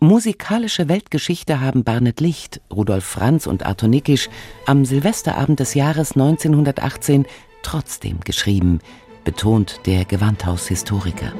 Musikalische 0.00 0.88
Weltgeschichte 0.88 1.60
haben 1.60 1.84
Barnet 1.84 2.20
Licht, 2.20 2.62
Rudolf 2.72 3.04
Franz 3.04 3.46
und 3.46 3.66
Arthur 3.66 3.88
Nickisch 3.88 4.30
am 4.64 4.84
Silvesterabend 4.86 5.60
des 5.60 5.74
Jahres 5.74 6.12
1918 6.12 7.26
trotzdem 7.62 8.20
geschrieben, 8.20 8.80
betont 9.24 9.80
der 9.84 10.06
Gewandhaushistoriker. 10.06 11.32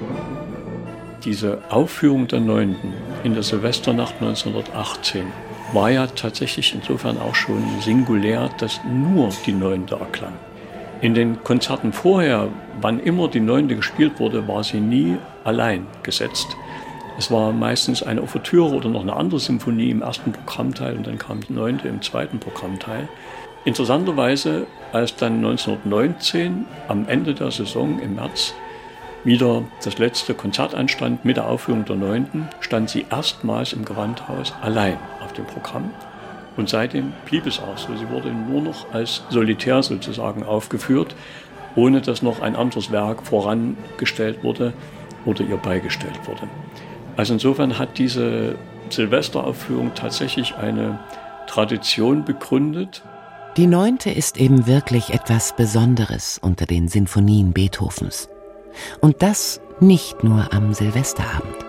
Diese 1.24 1.62
Aufführung 1.70 2.29
der 2.29 2.40
Neunten 2.40 2.92
in 3.24 3.35
der 3.35 3.42
Silvesternacht 3.42 4.14
1918 4.20 5.24
war 5.72 5.90
ja 5.90 6.07
tatsächlich 6.07 6.74
insofern 6.74 7.18
auch 7.18 7.35
schon 7.35 7.62
singulär, 7.81 8.50
dass 8.59 8.81
nur 8.85 9.31
die 9.46 9.53
Neunte 9.53 9.96
erklang. 9.96 10.35
In 11.00 11.14
den 11.14 11.42
Konzerten 11.42 11.92
vorher, 11.92 12.48
wann 12.81 13.00
immer 13.00 13.29
die 13.29 13.40
Neunte 13.40 13.76
gespielt 13.76 14.18
wurde, 14.18 14.46
war 14.46 14.64
sie 14.64 14.81
nie 14.81 15.16
allein 15.44 15.87
gesetzt. 16.03 16.57
Es 17.18 17.31
war 17.31 17.53
meistens 17.53 18.03
eine 18.03 18.22
Ouvertüre 18.22 18.74
oder 18.74 18.88
noch 18.88 19.03
eine 19.03 19.14
andere 19.14 19.40
Symphonie 19.40 19.90
im 19.90 20.03
ersten 20.03 20.33
Programmteil 20.33 20.96
und 20.96 21.07
dann 21.07 21.18
kam 21.18 21.40
die 21.40 21.53
Neunte 21.53 21.88
im 21.88 22.00
zweiten 22.00 22.38
Programmteil. 22.38 23.09
Interessanterweise, 23.64 24.66
als 24.92 25.16
dann 25.16 25.37
1919 25.37 26.64
am 26.88 27.07
Ende 27.09 27.35
der 27.35 27.50
Saison 27.50 28.00
im 28.00 28.14
März 28.14 28.55
wieder 29.22 29.64
das 29.85 29.98
letzte 29.98 30.33
Konzert 30.33 30.74
anstand, 30.74 31.26
mit 31.26 31.37
der 31.37 31.46
Aufführung 31.46 31.85
der 31.85 31.96
Neunten, 31.96 32.48
stand 32.61 32.88
sie 32.88 33.05
erstmals 33.11 33.74
im 33.74 33.85
Gewandhaus 33.85 34.55
allein 34.62 34.96
auf 35.22 35.35
dem 35.35 35.44
Programm. 35.44 35.90
Und 36.57 36.70
seitdem 36.70 37.12
blieb 37.26 37.46
es 37.46 37.61
auch 37.61 37.76
so. 37.76 37.94
Sie 37.96 38.09
wurde 38.09 38.31
nur 38.31 38.62
noch 38.62 38.94
als 38.94 39.24
Solitär 39.29 39.83
sozusagen 39.83 40.42
aufgeführt, 40.42 41.14
ohne 41.76 42.00
dass 42.00 42.22
noch 42.22 42.40
ein 42.40 42.57
anderes 42.57 42.90
Werk 42.90 43.26
vorangestellt 43.26 44.42
wurde 44.42 44.72
oder 45.24 45.42
ihr 45.44 45.56
beigestellt 45.56 46.18
wurde. 46.26 46.48
Also 47.16 47.35
insofern 47.35 47.78
hat 47.78 47.98
diese 47.98 48.56
Silvesteraufführung 48.88 49.92
tatsächlich 49.94 50.54
eine 50.56 50.98
Tradition 51.46 52.24
begründet. 52.24 53.02
Die 53.56 53.66
neunte 53.66 54.11
ist 54.11 54.38
eben 54.38 54.66
wirklich 54.66 55.11
etwas 55.11 55.54
Besonderes 55.56 56.38
unter 56.40 56.66
den 56.66 56.88
Sinfonien 56.88 57.52
Beethovens. 57.52 58.28
Und 59.00 59.22
das 59.22 59.61
nicht 59.80 60.22
nur 60.22 60.52
am 60.52 60.72
Silvesterabend. 60.72 61.59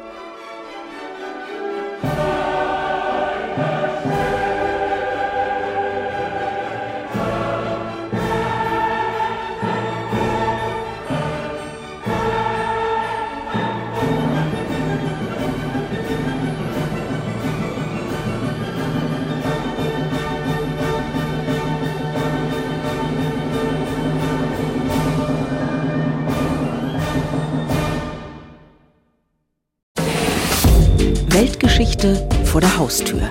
Weltgeschichte 31.33 32.27
vor 32.43 32.59
der 32.59 32.77
Haustür. 32.77 33.21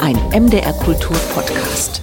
Ein 0.00 0.16
MDR 0.32 0.72
Kultur 0.72 1.16
Podcast. 1.32 2.02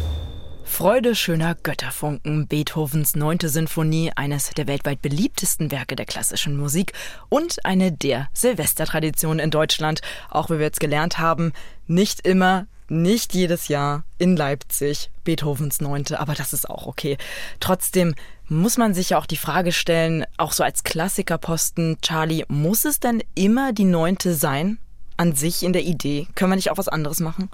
Freude 0.63 1.15
schöner 1.15 1.53
Götterfunken, 1.53 2.47
Beethovens 2.47 3.17
neunte 3.17 3.49
Sinfonie, 3.49 4.13
eines 4.15 4.51
der 4.51 4.67
weltweit 4.67 5.01
beliebtesten 5.01 5.69
Werke 5.69 5.97
der 5.97 6.05
klassischen 6.05 6.55
Musik 6.55 6.93
und 7.27 7.65
eine 7.65 7.91
der 7.91 8.29
Silvestertraditionen 8.31 9.39
in 9.39 9.51
Deutschland. 9.51 9.99
Auch 10.29 10.49
wie 10.49 10.59
wir 10.59 10.65
jetzt 10.67 10.79
gelernt 10.79 11.19
haben, 11.19 11.51
nicht 11.87 12.25
immer, 12.25 12.67
nicht 12.87 13.33
jedes 13.33 13.67
Jahr 13.67 14.05
in 14.17 14.37
Leipzig 14.37 15.11
Beethovens 15.25 15.81
neunte, 15.81 16.21
aber 16.21 16.35
das 16.35 16.53
ist 16.53 16.69
auch 16.69 16.87
okay. 16.87 17.17
Trotzdem 17.59 18.15
muss 18.47 18.77
man 18.77 18.93
sich 18.93 19.09
ja 19.09 19.17
auch 19.17 19.25
die 19.25 19.35
Frage 19.35 19.73
stellen, 19.73 20.23
auch 20.37 20.53
so 20.53 20.63
als 20.63 20.83
Klassikerposten, 20.83 21.97
Charlie, 22.01 22.45
muss 22.47 22.85
es 22.85 23.01
denn 23.01 23.21
immer 23.35 23.73
die 23.73 23.83
neunte 23.83 24.35
sein? 24.35 24.77
An 25.17 25.35
sich 25.35 25.63
in 25.63 25.73
der 25.73 25.83
Idee. 25.83 26.27
Können 26.35 26.51
wir 26.51 26.55
nicht 26.55 26.71
auch 26.71 26.77
was 26.77 26.87
anderes 26.87 27.19
machen? 27.19 27.49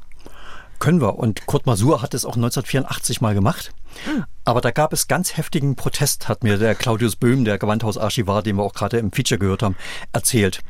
Können 0.79 1.01
wir. 1.01 1.17
Und 1.17 1.45
Kurt 1.45 1.65
Masur 1.65 2.01
hat 2.01 2.13
es 2.13 2.25
auch 2.25 2.35
1984 2.35 3.21
mal 3.21 3.33
gemacht. 3.33 3.73
Hm. 4.05 4.25
Aber 4.45 4.61
da 4.61 4.71
gab 4.71 4.93
es 4.93 5.07
ganz 5.07 5.35
heftigen 5.37 5.75
Protest, 5.75 6.27
hat 6.27 6.43
mir 6.43 6.57
der 6.57 6.75
Claudius 6.75 7.15
Böhm, 7.15 7.45
der 7.45 7.57
Gewandhausarchivar, 7.57 8.43
den 8.43 8.57
wir 8.57 8.63
auch 8.63 8.73
gerade 8.73 8.97
im 8.97 9.11
Feature 9.11 9.39
gehört 9.39 9.63
haben, 9.63 9.75
erzählt. 10.13 10.61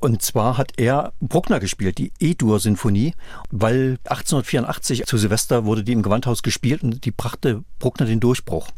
Und 0.00 0.22
zwar 0.22 0.58
hat 0.58 0.72
er 0.76 1.12
Bruckner 1.20 1.60
gespielt, 1.60 1.98
die 1.98 2.12
E-Dur-Sinfonie, 2.20 3.14
weil 3.50 3.98
1884 4.04 5.06
zu 5.06 5.18
Silvester 5.18 5.64
wurde 5.64 5.82
die 5.82 5.92
im 5.92 6.02
Gewandhaus 6.02 6.42
gespielt 6.42 6.82
und 6.82 7.04
die 7.04 7.10
brachte 7.10 7.64
Bruckner 7.78 8.06
den 8.06 8.20
Durchbruch. 8.20 8.68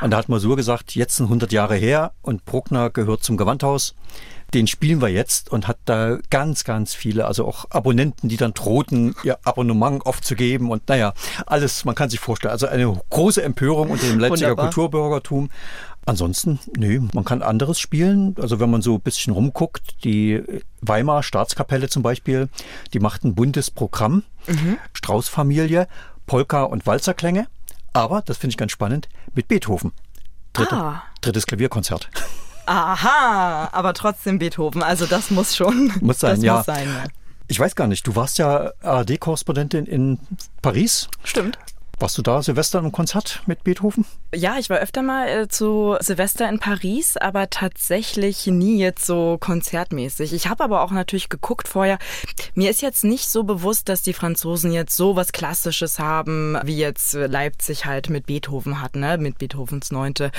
Und 0.00 0.10
da 0.10 0.18
hat 0.18 0.28
Masur 0.28 0.56
gesagt, 0.56 0.94
jetzt 0.94 1.16
sind 1.16 1.26
100 1.26 1.52
Jahre 1.52 1.76
her 1.76 2.12
und 2.22 2.44
Bruckner 2.44 2.90
gehört 2.90 3.22
zum 3.22 3.36
Gewandhaus 3.36 3.94
den 4.54 4.66
spielen 4.66 5.00
wir 5.00 5.08
jetzt 5.08 5.50
und 5.50 5.66
hat 5.66 5.78
da 5.86 6.18
ganz, 6.30 6.64
ganz 6.64 6.94
viele, 6.94 7.26
also 7.26 7.46
auch 7.46 7.66
Abonnenten, 7.70 8.28
die 8.28 8.36
dann 8.36 8.54
drohten, 8.54 9.14
ihr 9.24 9.38
Abonnement 9.44 10.04
aufzugeben 10.06 10.70
und 10.70 10.88
naja, 10.88 11.14
alles, 11.46 11.84
man 11.84 11.94
kann 11.94 12.10
sich 12.10 12.20
vorstellen. 12.20 12.52
Also 12.52 12.66
eine 12.66 13.00
große 13.10 13.42
Empörung 13.42 13.90
unter 13.90 14.06
dem 14.06 14.18
Leipziger 14.18 14.50
Wunderbar. 14.50 14.66
Kulturbürgertum. 14.66 15.50
Ansonsten, 16.06 16.60
nö, 16.76 17.00
man 17.12 17.24
kann 17.24 17.42
anderes 17.42 17.80
spielen. 17.80 18.36
Also 18.40 18.60
wenn 18.60 18.70
man 18.70 18.80
so 18.80 18.94
ein 18.94 19.00
bisschen 19.00 19.32
rumguckt, 19.32 20.04
die 20.04 20.42
Weimar 20.80 21.24
Staatskapelle 21.24 21.88
zum 21.88 22.02
Beispiel, 22.02 22.48
die 22.92 23.00
macht 23.00 23.24
ein 23.24 23.34
buntes 23.34 23.72
Programm, 23.72 24.22
mhm. 24.46 24.78
Strauß-Familie, 24.92 25.88
Polka 26.26 26.62
und 26.62 26.86
Walzerklänge, 26.86 27.48
aber, 27.92 28.22
das 28.22 28.36
finde 28.36 28.52
ich 28.52 28.56
ganz 28.56 28.72
spannend, 28.72 29.08
mit 29.34 29.48
Beethoven. 29.48 29.90
Dritte, 30.52 30.76
ah. 30.76 31.02
Drittes 31.22 31.46
Klavierkonzert. 31.46 32.08
Aha, 32.66 33.70
aber 33.72 33.94
trotzdem 33.94 34.38
Beethoven. 34.38 34.82
Also 34.82 35.06
das 35.06 35.30
muss 35.30 35.56
schon. 35.56 35.92
Muss 36.00 36.18
sein, 36.18 36.36
das 36.36 36.44
ja. 36.44 36.56
Muss 36.56 36.66
sein, 36.66 36.88
ja. 36.88 37.04
Ich 37.48 37.58
weiß 37.58 37.74
gar 37.74 37.86
nicht, 37.86 38.06
du 38.06 38.14
warst 38.14 38.38
ja 38.38 38.72
ARD-Korrespondentin 38.82 39.86
in 39.86 40.18
Paris. 40.62 41.08
Stimmt. 41.24 41.58
Warst 41.98 42.18
du 42.18 42.22
da 42.22 42.42
Silvester 42.42 42.78
im 42.80 42.92
Konzert 42.92 43.42
mit 43.46 43.64
Beethoven? 43.64 44.04
Ja, 44.34 44.58
ich 44.58 44.68
war 44.68 44.76
öfter 44.80 45.00
mal 45.00 45.28
äh, 45.28 45.48
zu 45.48 45.96
Silvester 46.00 46.46
in 46.46 46.58
Paris, 46.58 47.16
aber 47.16 47.48
tatsächlich 47.48 48.46
nie 48.46 48.78
jetzt 48.78 49.06
so 49.06 49.38
konzertmäßig. 49.40 50.34
Ich 50.34 50.48
habe 50.48 50.62
aber 50.62 50.82
auch 50.82 50.90
natürlich 50.90 51.30
geguckt 51.30 51.68
vorher. 51.68 51.98
Mir 52.54 52.68
ist 52.68 52.82
jetzt 52.82 53.02
nicht 53.02 53.30
so 53.30 53.44
bewusst, 53.44 53.88
dass 53.88 54.02
die 54.02 54.12
Franzosen 54.12 54.72
jetzt 54.72 54.94
so 54.94 55.16
was 55.16 55.32
Klassisches 55.32 55.98
haben, 55.98 56.58
wie 56.64 56.76
jetzt 56.76 57.14
Leipzig 57.14 57.86
halt 57.86 58.10
mit 58.10 58.26
Beethoven 58.26 58.82
hat, 58.82 58.94
ne? 58.94 59.16
mit 59.16 59.38
Beethovens 59.38 59.90
Neunte. 59.90 60.32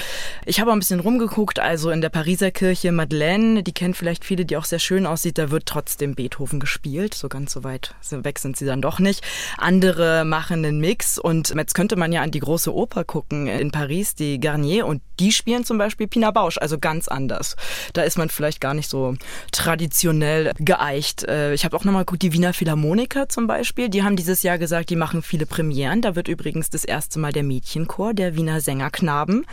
Ich 0.46 0.60
habe 0.60 0.72
ein 0.72 0.80
bisschen 0.80 1.00
rumgeguckt, 1.00 1.58
also 1.58 1.90
in 1.90 2.02
der 2.02 2.10
Pariser 2.10 2.52
Kirche 2.52 2.92
Madeleine, 2.92 3.64
die 3.64 3.74
kennen 3.74 3.96
vielleicht 3.96 4.26
viele, 4.26 4.46
die 4.46 4.58
auch 4.58 4.66
sehr 4.66 4.78
schön 4.78 5.08
aussieht, 5.08 5.40
da 5.40 5.50
wird 5.50 5.66
trotzdem 5.66 6.14
Beethoven 6.14 6.60
gespielt. 6.60 7.16
So 7.16 7.30
ganz 7.30 7.54
so 7.54 7.64
weit 7.64 7.96
weg 8.12 8.38
sind 8.38 8.58
sie 8.58 8.66
dann 8.68 8.84
doch 8.84 9.00
nicht. 9.00 9.26
Andere 9.58 10.24
machen 10.24 10.64
einen 10.64 10.80
Mix 10.80 11.18
und 11.18 11.47
jetzt 11.56 11.74
könnte 11.74 11.96
man 11.96 12.12
ja 12.12 12.22
an 12.22 12.32
die 12.32 12.40
große 12.40 12.74
Oper 12.74 13.04
gucken 13.04 13.48
in 13.48 13.72
Paris, 13.72 14.16
die 14.16 14.40
Garnier, 14.40 14.86
und 14.86 15.02
die 15.20 15.32
spielen 15.32 15.66
zum 15.66 15.78
Beispiel 15.78 16.08
Pina 16.08 16.32
Bausch, 16.32 16.58
also 16.58 16.78
ganz 16.78 17.08
anders. 17.08 17.56
Da 17.94 18.04
ist 18.04 18.18
man 18.18 18.30
vielleicht 18.30 18.62
gar 18.62 18.74
nicht 18.74 18.90
so 18.90 19.16
traditionell 19.52 20.52
geeicht. 20.60 21.24
Äh, 21.24 21.54
ich 21.54 21.66
habe 21.66 21.76
auch 21.76 21.84
nochmal 21.84 22.06
geguckt, 22.06 22.22
die 22.22 22.34
Wiener 22.34 22.54
Philharmoniker 22.54 23.30
zum 23.30 23.48
Beispiel, 23.48 23.90
die 23.90 24.04
haben 24.04 24.16
dieses 24.16 24.44
Jahr 24.44 24.58
gesagt, 24.58 24.90
die 24.90 24.96
machen 24.96 25.22
viele 25.22 25.46
Premieren. 25.46 26.02
Da 26.02 26.16
wird 26.16 26.28
übrigens 26.28 26.70
das 26.70 26.84
erste 26.84 27.20
Mal 27.20 27.32
der 27.32 27.44
Mädchenchor, 27.44 28.14
der 28.14 28.36
Wiener 28.36 28.62
Sängerknaben, 28.62 29.46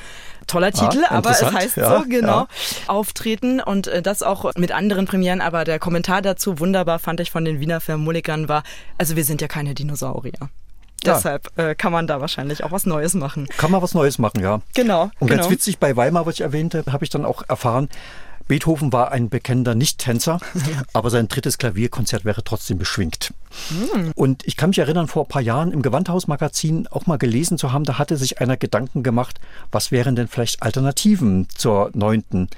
toller 0.47 0.69
ah, 0.69 0.71
Titel, 0.71 1.05
ah, 1.09 1.17
aber 1.17 1.31
es 1.31 1.43
heißt 1.43 1.77
ja, 1.77 1.99
so, 1.99 2.09
genau, 2.09 2.41
ja. 2.41 2.49
auftreten 2.87 3.61
und 3.61 3.87
äh, 3.87 4.03
das 4.03 4.23
auch 4.23 4.55
mit 4.57 4.73
anderen 4.73 5.07
Premieren. 5.07 5.41
Aber 5.41 5.65
der 5.65 5.79
Kommentar 5.79 6.23
dazu, 6.23 6.59
wunderbar 6.59 6.99
fand 6.99 7.21
ich 7.21 7.31
von 7.31 7.45
den 7.45 7.61
Wiener 7.61 7.81
Philharmonikern, 7.81 8.49
war, 8.49 8.63
also 8.99 9.17
wir 9.17 9.25
sind 9.25 9.41
ja 9.41 9.49
keine 9.49 9.75
Dinosaurier. 9.75 10.51
Ja. 11.07 11.15
Deshalb 11.15 11.51
äh, 11.59 11.75
kann 11.75 11.93
man 11.93 12.07
da 12.07 12.21
wahrscheinlich 12.21 12.65
auch 12.65 12.73
was 12.73 12.87
Neues 12.87 13.15
machen. 13.15 13.47
Kann 13.57 13.71
man 13.71 13.83
was 13.83 13.95
Neues 13.95 14.19
machen, 14.19 14.41
ja. 14.43 14.61
Genau. 14.75 15.11
Und 15.19 15.29
genau. 15.29 15.43
ganz 15.43 15.51
witzig, 15.51 15.79
bei 15.79 15.97
Weimar, 15.97 16.27
was 16.27 16.35
ich 16.35 16.41
erwähnte, 16.41 16.85
habe 16.91 17.05
ich 17.05 17.11
dann 17.11 17.25
auch 17.25 17.43
erfahren, 17.49 17.89
Beethoven 18.47 18.93
war 18.93 19.13
ein 19.13 19.29
bekennender 19.29 19.75
Nicht-Tänzer, 19.75 20.39
aber 20.93 21.11
sein 21.11 21.29
drittes 21.29 21.59
Klavierkonzert 21.59 22.25
wäre 22.25 22.45
trotzdem 22.45 22.79
beschwingt. 22.79 23.33
Mhm. 23.71 24.13
Und 24.15 24.47
ich 24.47 24.57
kann 24.57 24.71
mich 24.71 24.79
erinnern, 24.79 25.07
vor 25.07 25.25
ein 25.25 25.29
paar 25.29 25.43
Jahren 25.43 25.73
im 25.73 25.83
Gewandhaus-Magazin 25.83 26.87
auch 26.89 27.07
mal 27.07 27.19
gelesen 27.19 27.57
zu 27.59 27.73
haben, 27.73 27.85
da 27.85 27.99
hatte 27.99 28.17
sich 28.17 28.41
einer 28.41 28.57
Gedanken 28.57 29.03
gemacht, 29.03 29.41
was 29.71 29.93
wären 29.93 30.17
denn 30.17 30.29
vielleicht 30.29 30.63
Alternativen 30.63 31.49
zur 31.55 31.91
neunten? 31.95 32.49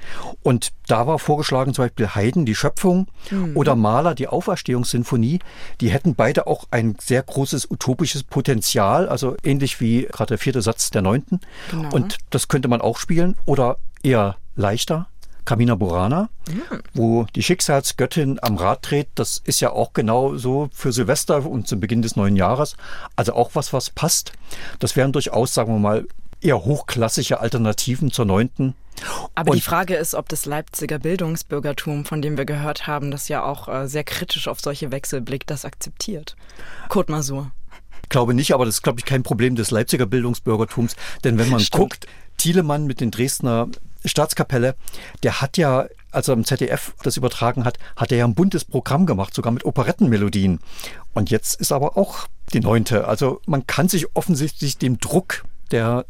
Und 0.43 0.71
da 0.87 1.07
war 1.07 1.19
vorgeschlagen 1.19 1.73
zum 1.73 1.85
Beispiel 1.85 2.15
Haydn, 2.15 2.45
die 2.45 2.55
Schöpfung, 2.55 3.07
mhm. 3.29 3.55
oder 3.55 3.75
Mahler, 3.75 4.15
die 4.15 4.27
Auferstehungssinfonie. 4.27 5.39
Die 5.81 5.91
hätten 5.91 6.15
beide 6.15 6.47
auch 6.47 6.65
ein 6.71 6.95
sehr 6.99 7.21
großes 7.21 7.69
utopisches 7.69 8.23
Potenzial, 8.23 9.07
also 9.07 9.35
ähnlich 9.43 9.79
wie 9.79 10.03
gerade 10.03 10.29
der 10.29 10.37
vierte 10.37 10.61
Satz 10.61 10.89
der 10.89 11.01
neunten. 11.01 11.39
Genau. 11.71 11.93
Und 11.93 12.17
das 12.29 12.47
könnte 12.47 12.67
man 12.67 12.81
auch 12.81 12.97
spielen 12.97 13.35
oder 13.45 13.77
eher 14.03 14.37
leichter, 14.55 15.07
Carmina 15.47 15.75
Burana, 15.75 16.29
mhm. 16.49 16.81
wo 16.93 17.25
die 17.33 17.41
Schicksalsgöttin 17.41 18.37
am 18.41 18.57
Rad 18.57 18.79
dreht. 18.91 19.07
Das 19.15 19.41
ist 19.45 19.61
ja 19.61 19.71
auch 19.71 19.93
genau 19.93 20.35
so 20.35 20.69
für 20.73 20.91
Silvester 20.91 21.45
und 21.45 21.69
zum 21.69 21.79
Beginn 21.79 22.01
des 22.01 22.17
neuen 22.17 22.35
Jahres. 22.35 22.75
Also 23.15 23.33
auch 23.33 23.51
was, 23.53 23.71
was 23.71 23.89
passt. 23.89 24.33
Das 24.79 24.97
wären 24.97 25.13
durchaus, 25.13 25.53
sagen 25.53 25.73
wir 25.73 25.79
mal, 25.79 26.05
eher 26.41 26.65
hochklassische 26.65 27.39
Alternativen 27.39 28.11
zur 28.11 28.25
neunten. 28.25 28.75
Aber 29.35 29.51
und 29.51 29.55
die 29.55 29.61
Frage 29.61 29.95
ist, 29.95 30.15
ob 30.15 30.27
das 30.27 30.45
Leipziger 30.45 30.99
Bildungsbürgertum, 30.99 32.03
von 32.03 32.21
dem 32.21 32.35
wir 32.35 32.45
gehört 32.45 32.85
haben, 32.85 33.09
das 33.09 33.29
ja 33.29 33.41
auch 33.41 33.69
äh, 33.69 33.87
sehr 33.87 34.03
kritisch 34.03 34.49
auf 34.49 34.59
solche 34.59 34.91
Wechsel 34.91 35.21
blickt, 35.21 35.49
das 35.49 35.63
akzeptiert. 35.63 36.35
Kurt 36.89 37.07
Masur. 37.07 37.51
Ich 38.03 38.09
glaube 38.09 38.33
nicht, 38.33 38.53
aber 38.53 38.65
das 38.65 38.75
ist, 38.75 38.83
glaube 38.83 38.99
ich, 38.99 39.05
kein 39.05 39.23
Problem 39.23 39.55
des 39.55 39.71
Leipziger 39.71 40.07
Bildungsbürgertums. 40.07 40.97
Denn 41.23 41.37
wenn 41.37 41.49
man 41.49 41.61
Stimmt. 41.61 41.79
guckt, 41.79 42.07
Thielemann 42.37 42.85
mit 42.85 42.99
den 42.99 43.11
Dresdner 43.11 43.69
Staatskapelle, 44.05 44.75
der 45.23 45.41
hat 45.41 45.57
ja, 45.57 45.87
als 46.11 46.27
er 46.27 46.33
im 46.33 46.45
ZDF 46.45 46.93
das 47.03 47.17
übertragen 47.17 47.65
hat, 47.65 47.77
hat 47.95 48.11
er 48.11 48.19
ja 48.19 48.25
ein 48.25 48.35
buntes 48.35 48.65
Programm 48.65 49.05
gemacht, 49.05 49.33
sogar 49.33 49.51
mit 49.51 49.65
Operettenmelodien. 49.65 50.59
Und 51.13 51.29
jetzt 51.29 51.59
ist 51.59 51.71
aber 51.71 51.97
auch 51.97 52.27
die 52.53 52.59
neunte. 52.59 53.07
Also 53.07 53.41
man 53.45 53.67
kann 53.67 53.89
sich 53.89 54.15
offensichtlich 54.15 54.77
dem 54.77 54.99
Druck 54.99 55.43
der 55.71 56.05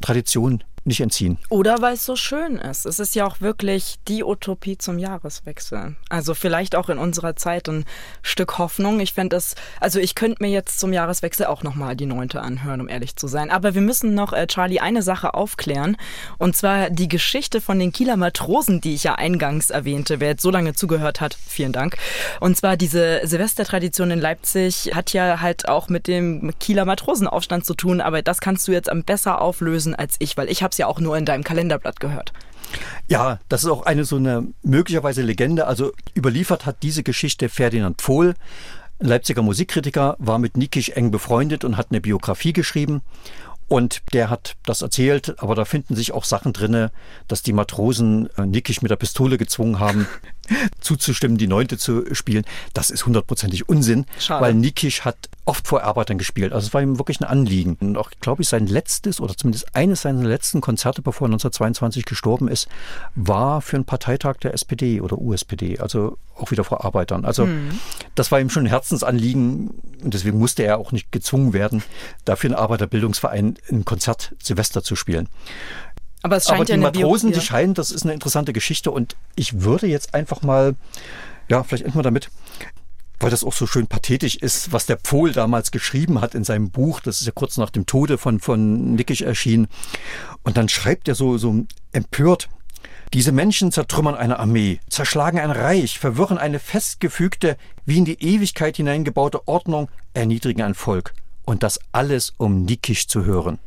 Tradition 0.00 0.62
nicht 0.88 1.00
entziehen. 1.00 1.38
Oder 1.48 1.80
weil 1.80 1.94
es 1.94 2.04
so 2.04 2.16
schön 2.16 2.56
ist. 2.56 2.86
Es 2.86 2.98
ist 2.98 3.14
ja 3.14 3.26
auch 3.26 3.40
wirklich 3.40 3.96
die 4.08 4.24
Utopie 4.24 4.76
zum 4.76 4.98
Jahreswechsel. 4.98 5.94
Also 6.08 6.34
vielleicht 6.34 6.74
auch 6.74 6.88
in 6.88 6.98
unserer 6.98 7.36
Zeit 7.36 7.68
ein 7.68 7.84
Stück 8.22 8.58
Hoffnung. 8.58 8.98
Ich 9.00 9.12
fände 9.12 9.36
das, 9.36 9.54
also 9.80 10.00
ich 10.00 10.14
könnte 10.14 10.42
mir 10.42 10.50
jetzt 10.50 10.80
zum 10.80 10.92
Jahreswechsel 10.92 11.46
auch 11.46 11.62
nochmal 11.62 11.94
die 11.94 12.06
neunte 12.06 12.40
anhören, 12.40 12.80
um 12.80 12.88
ehrlich 12.88 13.16
zu 13.16 13.28
sein. 13.28 13.50
Aber 13.50 13.74
wir 13.74 13.82
müssen 13.82 14.14
noch, 14.14 14.32
äh, 14.32 14.46
Charlie, 14.46 14.80
eine 14.80 15.02
Sache 15.02 15.34
aufklären. 15.34 15.96
Und 16.38 16.56
zwar 16.56 16.90
die 16.90 17.08
Geschichte 17.08 17.60
von 17.60 17.78
den 17.78 17.92
Kieler 17.92 18.16
Matrosen, 18.16 18.80
die 18.80 18.94
ich 18.94 19.04
ja 19.04 19.14
eingangs 19.14 19.70
erwähnte. 19.70 20.20
Wer 20.20 20.28
jetzt 20.30 20.42
so 20.42 20.50
lange 20.50 20.72
zugehört 20.72 21.20
hat, 21.20 21.36
vielen 21.46 21.72
Dank. 21.72 21.96
Und 22.40 22.56
zwar 22.56 22.76
diese 22.76 23.20
Silvestertradition 23.24 24.10
in 24.10 24.20
Leipzig 24.20 24.92
hat 24.94 25.12
ja 25.12 25.40
halt 25.40 25.68
auch 25.68 25.88
mit 25.88 26.06
dem 26.06 26.52
Kieler 26.58 26.86
Matrosenaufstand 26.86 27.66
zu 27.66 27.74
tun. 27.74 28.00
Aber 28.00 28.22
das 28.22 28.40
kannst 28.40 28.66
du 28.66 28.72
jetzt 28.72 28.90
am 28.90 29.04
besser 29.04 29.40
auflösen 29.42 29.94
als 29.94 30.16
ich, 30.18 30.36
weil 30.36 30.48
ich 30.48 30.62
habe 30.62 30.77
ja 30.78 30.86
auch 30.86 31.00
nur 31.00 31.16
in 31.16 31.24
deinem 31.24 31.44
Kalenderblatt 31.44 32.00
gehört. 32.00 32.32
Ja, 33.08 33.38
das 33.48 33.64
ist 33.64 33.70
auch 33.70 33.86
eine 33.86 34.04
so 34.04 34.16
eine 34.16 34.46
möglicherweise 34.62 35.22
Legende. 35.22 35.66
Also 35.66 35.92
überliefert 36.16 36.66
hat 36.66 36.82
diese 36.82 37.02
Geschichte 37.02 37.48
Ferdinand 37.48 38.00
Pfohl. 38.00 38.34
Ein 39.00 39.06
Leipziger 39.06 39.42
Musikkritiker 39.42 40.16
war 40.18 40.38
mit 40.38 40.56
Nikisch 40.56 40.90
eng 40.90 41.10
befreundet 41.10 41.64
und 41.64 41.76
hat 41.76 41.88
eine 41.90 42.00
Biografie 42.00 42.52
geschrieben. 42.52 43.02
Und 43.68 44.02
der 44.14 44.30
hat 44.30 44.56
das 44.64 44.80
erzählt, 44.80 45.36
aber 45.42 45.54
da 45.54 45.66
finden 45.66 45.94
sich 45.94 46.12
auch 46.12 46.24
Sachen 46.24 46.54
drinne, 46.54 46.90
dass 47.28 47.42
die 47.42 47.52
Matrosen 47.52 48.30
äh, 48.36 48.46
Nikisch 48.46 48.80
mit 48.80 48.90
der 48.90 48.96
Pistole 48.96 49.36
gezwungen 49.36 49.78
haben, 49.78 50.06
zuzustimmen, 50.80 51.38
die 51.38 51.46
Neunte 51.46 51.78
zu 51.78 52.14
spielen. 52.14 52.44
Das 52.74 52.90
ist 52.90 53.06
hundertprozentig 53.06 53.68
Unsinn, 53.68 54.06
Schade. 54.18 54.44
weil 54.44 54.54
Nikisch 54.54 55.02
hat 55.02 55.28
oft 55.44 55.66
vor 55.66 55.82
Arbeitern 55.82 56.18
gespielt. 56.18 56.52
Also 56.52 56.66
es 56.66 56.74
war 56.74 56.82
ihm 56.82 56.98
wirklich 56.98 57.20
ein 57.20 57.24
Anliegen. 57.24 57.76
Und 57.80 57.96
auch, 57.96 58.10
glaube 58.20 58.42
ich, 58.42 58.48
sein 58.48 58.66
letztes 58.66 59.20
oder 59.20 59.36
zumindest 59.36 59.74
eines 59.74 60.02
seiner 60.02 60.22
letzten 60.24 60.60
Konzerte, 60.60 61.02
bevor 61.02 61.26
er 61.26 61.32
1922 61.32 62.04
gestorben 62.04 62.48
ist, 62.48 62.68
war 63.14 63.62
für 63.62 63.76
einen 63.76 63.84
Parteitag 63.84 64.36
der 64.38 64.54
SPD 64.54 65.00
oder 65.00 65.18
USPD, 65.18 65.78
also 65.78 66.18
auch 66.36 66.50
wieder 66.50 66.64
vor 66.64 66.84
Arbeitern. 66.84 67.24
Also 67.24 67.46
mhm. 67.46 67.70
das 68.14 68.30
war 68.30 68.40
ihm 68.40 68.50
schon 68.50 68.64
ein 68.64 68.68
Herzensanliegen 68.68 69.70
und 70.02 70.14
deswegen 70.14 70.38
musste 70.38 70.62
er 70.62 70.78
auch 70.78 70.92
nicht 70.92 71.10
gezwungen 71.10 71.52
werden, 71.52 71.82
dafür 72.24 72.50
einen 72.50 72.58
Arbeiterbildungsverein 72.58 73.56
ein 73.70 73.84
Konzert 73.84 74.34
Silvester 74.42 74.82
zu 74.82 74.96
spielen. 74.96 75.28
Aber 76.22 76.36
es 76.36 76.46
scheint 76.46 76.56
Aber 76.56 76.64
die 76.64 76.72
ja 76.72 77.06
Matrosen, 77.06 77.32
die 77.32 77.40
scheinen, 77.40 77.74
das 77.74 77.90
ist 77.90 78.02
eine 78.02 78.12
interessante 78.12 78.52
Geschichte 78.52 78.90
und 78.90 79.16
ich 79.36 79.62
würde 79.62 79.86
jetzt 79.86 80.14
einfach 80.14 80.42
mal, 80.42 80.74
ja, 81.48 81.62
vielleicht 81.62 81.84
enden 81.84 81.98
wir 81.98 82.02
damit, 82.02 82.30
weil 83.20 83.30
das 83.30 83.44
auch 83.44 83.52
so 83.52 83.66
schön 83.66 83.86
pathetisch 83.86 84.36
ist, 84.36 84.72
was 84.72 84.86
der 84.86 84.96
Pfohl 84.96 85.32
damals 85.32 85.70
geschrieben 85.70 86.20
hat 86.20 86.34
in 86.34 86.44
seinem 86.44 86.70
Buch. 86.70 87.00
Das 87.00 87.20
ist 87.20 87.26
ja 87.26 87.32
kurz 87.34 87.56
nach 87.56 87.70
dem 87.70 87.86
Tode 87.86 88.16
von, 88.18 88.40
von 88.40 88.94
Nickisch 88.94 89.22
erschienen. 89.22 89.66
Und 90.44 90.56
dann 90.56 90.68
schreibt 90.68 91.08
er 91.08 91.14
so, 91.14 91.36
so 91.36 91.64
empört, 91.92 92.48
diese 93.12 93.32
Menschen 93.32 93.72
zertrümmern 93.72 94.14
eine 94.14 94.38
Armee, 94.38 94.80
zerschlagen 94.88 95.38
ein 95.40 95.50
Reich, 95.50 95.98
verwirren 95.98 96.38
eine 96.38 96.58
festgefügte, 96.58 97.56
wie 97.86 97.98
in 97.98 98.04
die 98.04 98.22
Ewigkeit 98.22 98.76
hineingebaute 98.76 99.48
Ordnung, 99.48 99.88
erniedrigen 100.14 100.62
ein 100.62 100.74
Volk. 100.74 101.14
Und 101.44 101.62
das 101.62 101.80
alles, 101.90 102.34
um 102.36 102.64
Nikisch 102.64 103.08
zu 103.08 103.24
hören. 103.24 103.58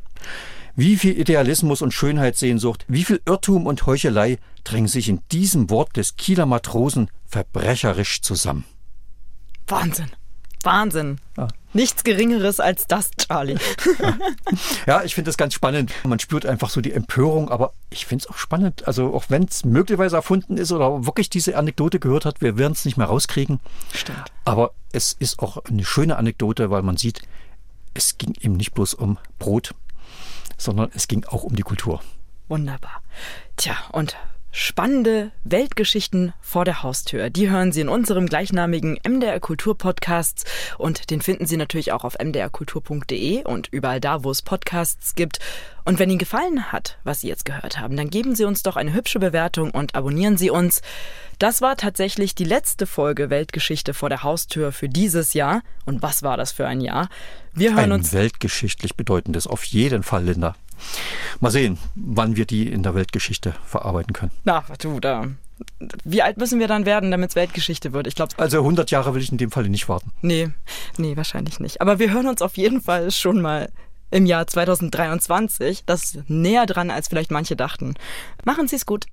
Wie 0.76 0.98
viel 0.98 1.20
Idealismus 1.20 1.82
und 1.82 1.94
Schönheitssehnsucht, 1.94 2.86
wie 2.88 3.04
viel 3.04 3.22
Irrtum 3.26 3.66
und 3.66 3.86
Heuchelei 3.86 4.38
drängen 4.64 4.88
sich 4.88 5.10
in 5.10 5.22
diesem 5.32 5.70
Wort 5.70 5.98
des 5.98 6.16
Kieler 6.16 6.46
Matrosen 6.46 7.10
verbrecherisch 7.26 8.22
zusammen. 8.22 8.66
Wahnsinn. 9.68 10.12
Wahnsinn. 10.64 11.20
Ja. 11.38 11.48
Nichts 11.74 12.04
Geringeres 12.04 12.60
als 12.60 12.86
das, 12.86 13.12
Charlie. 13.18 13.58
Ja, 14.00 14.18
ja 14.86 15.04
ich 15.04 15.16
finde 15.16 15.30
das 15.30 15.38
ganz 15.38 15.54
spannend. 15.54 15.92
Man 16.04 16.20
spürt 16.20 16.46
einfach 16.46 16.70
so 16.70 16.82
die 16.82 16.92
Empörung, 16.92 17.50
aber 17.50 17.74
ich 17.90 18.06
finde 18.06 18.24
es 18.24 18.30
auch 18.30 18.38
spannend. 18.38 18.88
Also 18.88 19.14
auch 19.14 19.26
wenn 19.30 19.44
es 19.44 19.64
möglicherweise 19.64 20.18
erfunden 20.18 20.58
ist 20.58 20.72
oder 20.72 21.06
wirklich 21.06 21.30
diese 21.30 21.58
Anekdote 21.58 22.00
gehört 22.00 22.26
hat, 22.26 22.42
wir 22.42 22.58
werden 22.58 22.74
es 22.74 22.86
nicht 22.86 22.98
mehr 22.98 23.08
rauskriegen. 23.08 23.60
Stimmt. 23.94 24.32
Aber 24.46 24.72
es 24.92 25.14
ist 25.14 25.40
auch 25.40 25.58
eine 25.66 25.86
schöne 25.86 26.18
Anekdote, 26.18 26.70
weil 26.70 26.84
man 26.84 26.98
sieht, 26.98 27.22
es 27.94 28.18
ging 28.18 28.34
ihm 28.42 28.54
nicht 28.54 28.74
bloß 28.74 28.94
um 28.94 29.18
Brot, 29.40 29.74
sondern 30.62 30.92
es 30.94 31.08
ging 31.08 31.26
auch 31.26 31.44
um 31.44 31.56
die 31.56 31.64
Kultur. 31.64 32.02
Wunderbar. 32.48 33.02
Tja, 33.58 33.76
und 33.92 34.16
Spannende 34.54 35.32
Weltgeschichten 35.46 36.34
vor 36.42 36.66
der 36.66 36.84
Haustür. 36.84 37.30
Die 37.30 37.50
hören 37.50 37.72
Sie 37.72 37.80
in 37.80 37.88
unserem 37.88 38.26
gleichnamigen 38.26 39.00
MDR 39.08 39.40
Kultur 39.40 39.78
Podcasts 39.78 40.44
und 40.78 41.10
den 41.10 41.22
finden 41.22 41.46
Sie 41.46 41.56
natürlich 41.56 41.94
auch 41.94 42.04
auf 42.04 42.18
mdrkultur.de 42.20 43.46
und 43.46 43.70
überall 43.72 44.02
da, 44.02 44.26
wo 44.26 44.30
es 44.30 44.42
Podcasts 44.42 45.16
gibt. 45.16 45.40
Und 45.86 46.00
wenn 46.00 46.10
Ihnen 46.10 46.20
gefallen 46.20 46.74
hat, 46.74 46.98
was 47.06 47.22
Sie 47.22 47.30
jetzt 47.30 47.46
gehört 47.46 47.80
haben, 47.80 47.96
dann 47.96 48.10
geben 48.10 48.36
Sie 48.36 48.44
uns 48.44 48.62
doch 48.62 48.76
eine 48.76 48.94
hübsche 48.94 49.20
Bewertung 49.20 49.72
und 49.72 49.96
abonnieren 49.96 50.36
Sie 50.36 50.50
uns. 50.50 50.82
Das 51.40 51.62
war 51.62 51.78
tatsächlich 51.78 52.36
die 52.36 52.44
letzte 52.44 52.88
Folge 52.88 53.30
Weltgeschichte 53.30 53.94
vor 53.94 54.10
der 54.10 54.24
Haustür 54.24 54.74
für 54.74 54.90
dieses 54.90 55.34
Jahr. 55.34 55.62
Und 55.86 56.02
was 56.02 56.24
war 56.24 56.36
das 56.36 56.52
für 56.52 56.68
ein 56.68 56.82
Jahr? 56.82 57.08
Wir 57.54 57.72
hören 57.72 57.86
ein 57.86 57.92
uns. 57.94 58.12
Weltgeschichtlich 58.12 58.96
bedeutendes, 58.98 59.48
auf 59.48 59.64
jeden 59.64 60.04
Fall, 60.04 60.26
Linda. 60.26 60.56
Mal 61.40 61.52
sehen, 61.52 61.78
wann 61.96 62.36
wir 62.36 62.46
die 62.46 62.68
in 62.68 62.84
der 62.84 62.96
Weltgeschichte 62.96 63.56
verarbeiten 63.66 64.14
können. 64.14 64.32
Na, 64.44 64.64
du, 64.80 65.00
da. 65.00 65.28
Wie 66.04 66.22
alt 66.22 66.38
müssen 66.38 66.60
wir 66.60 66.68
dann 66.68 66.86
werden, 66.86 67.12
damit 67.12 67.32
es 67.32 67.36
Weltgeschichte 67.36 67.94
wird? 67.94 68.08
Ich 68.08 68.16
glaube. 68.16 68.34
Also 68.38 68.58
100 68.58 68.90
Jahre 68.92 69.14
will 69.14 69.22
ich 69.22 69.32
in 69.32 69.38
dem 69.38 69.52
Fall 69.52 69.68
nicht 69.70 69.90
warten. 69.90 70.12
Nee, 70.22 70.50
nee, 70.98 71.16
wahrscheinlich 71.16 71.60
nicht. 71.60 71.82
Aber 71.82 72.00
wir 72.00 72.12
hören 72.12 72.28
uns 72.28 72.42
auf 72.42 72.58
jeden 72.58 72.82
Fall 72.82 73.12
schon 73.12 73.42
mal 73.42 73.70
im 74.10 74.26
Jahr 74.26 74.48
2023. 74.48 75.84
Das 75.86 76.04
ist 76.04 76.30
näher 76.30 76.66
dran, 76.66 76.90
als 76.92 77.08
vielleicht 77.08 77.32
manche 77.32 77.56
dachten. 77.56 77.96
Machen 78.44 78.68
Sie 78.68 78.76
es 78.76 78.86
gut. 78.86 79.06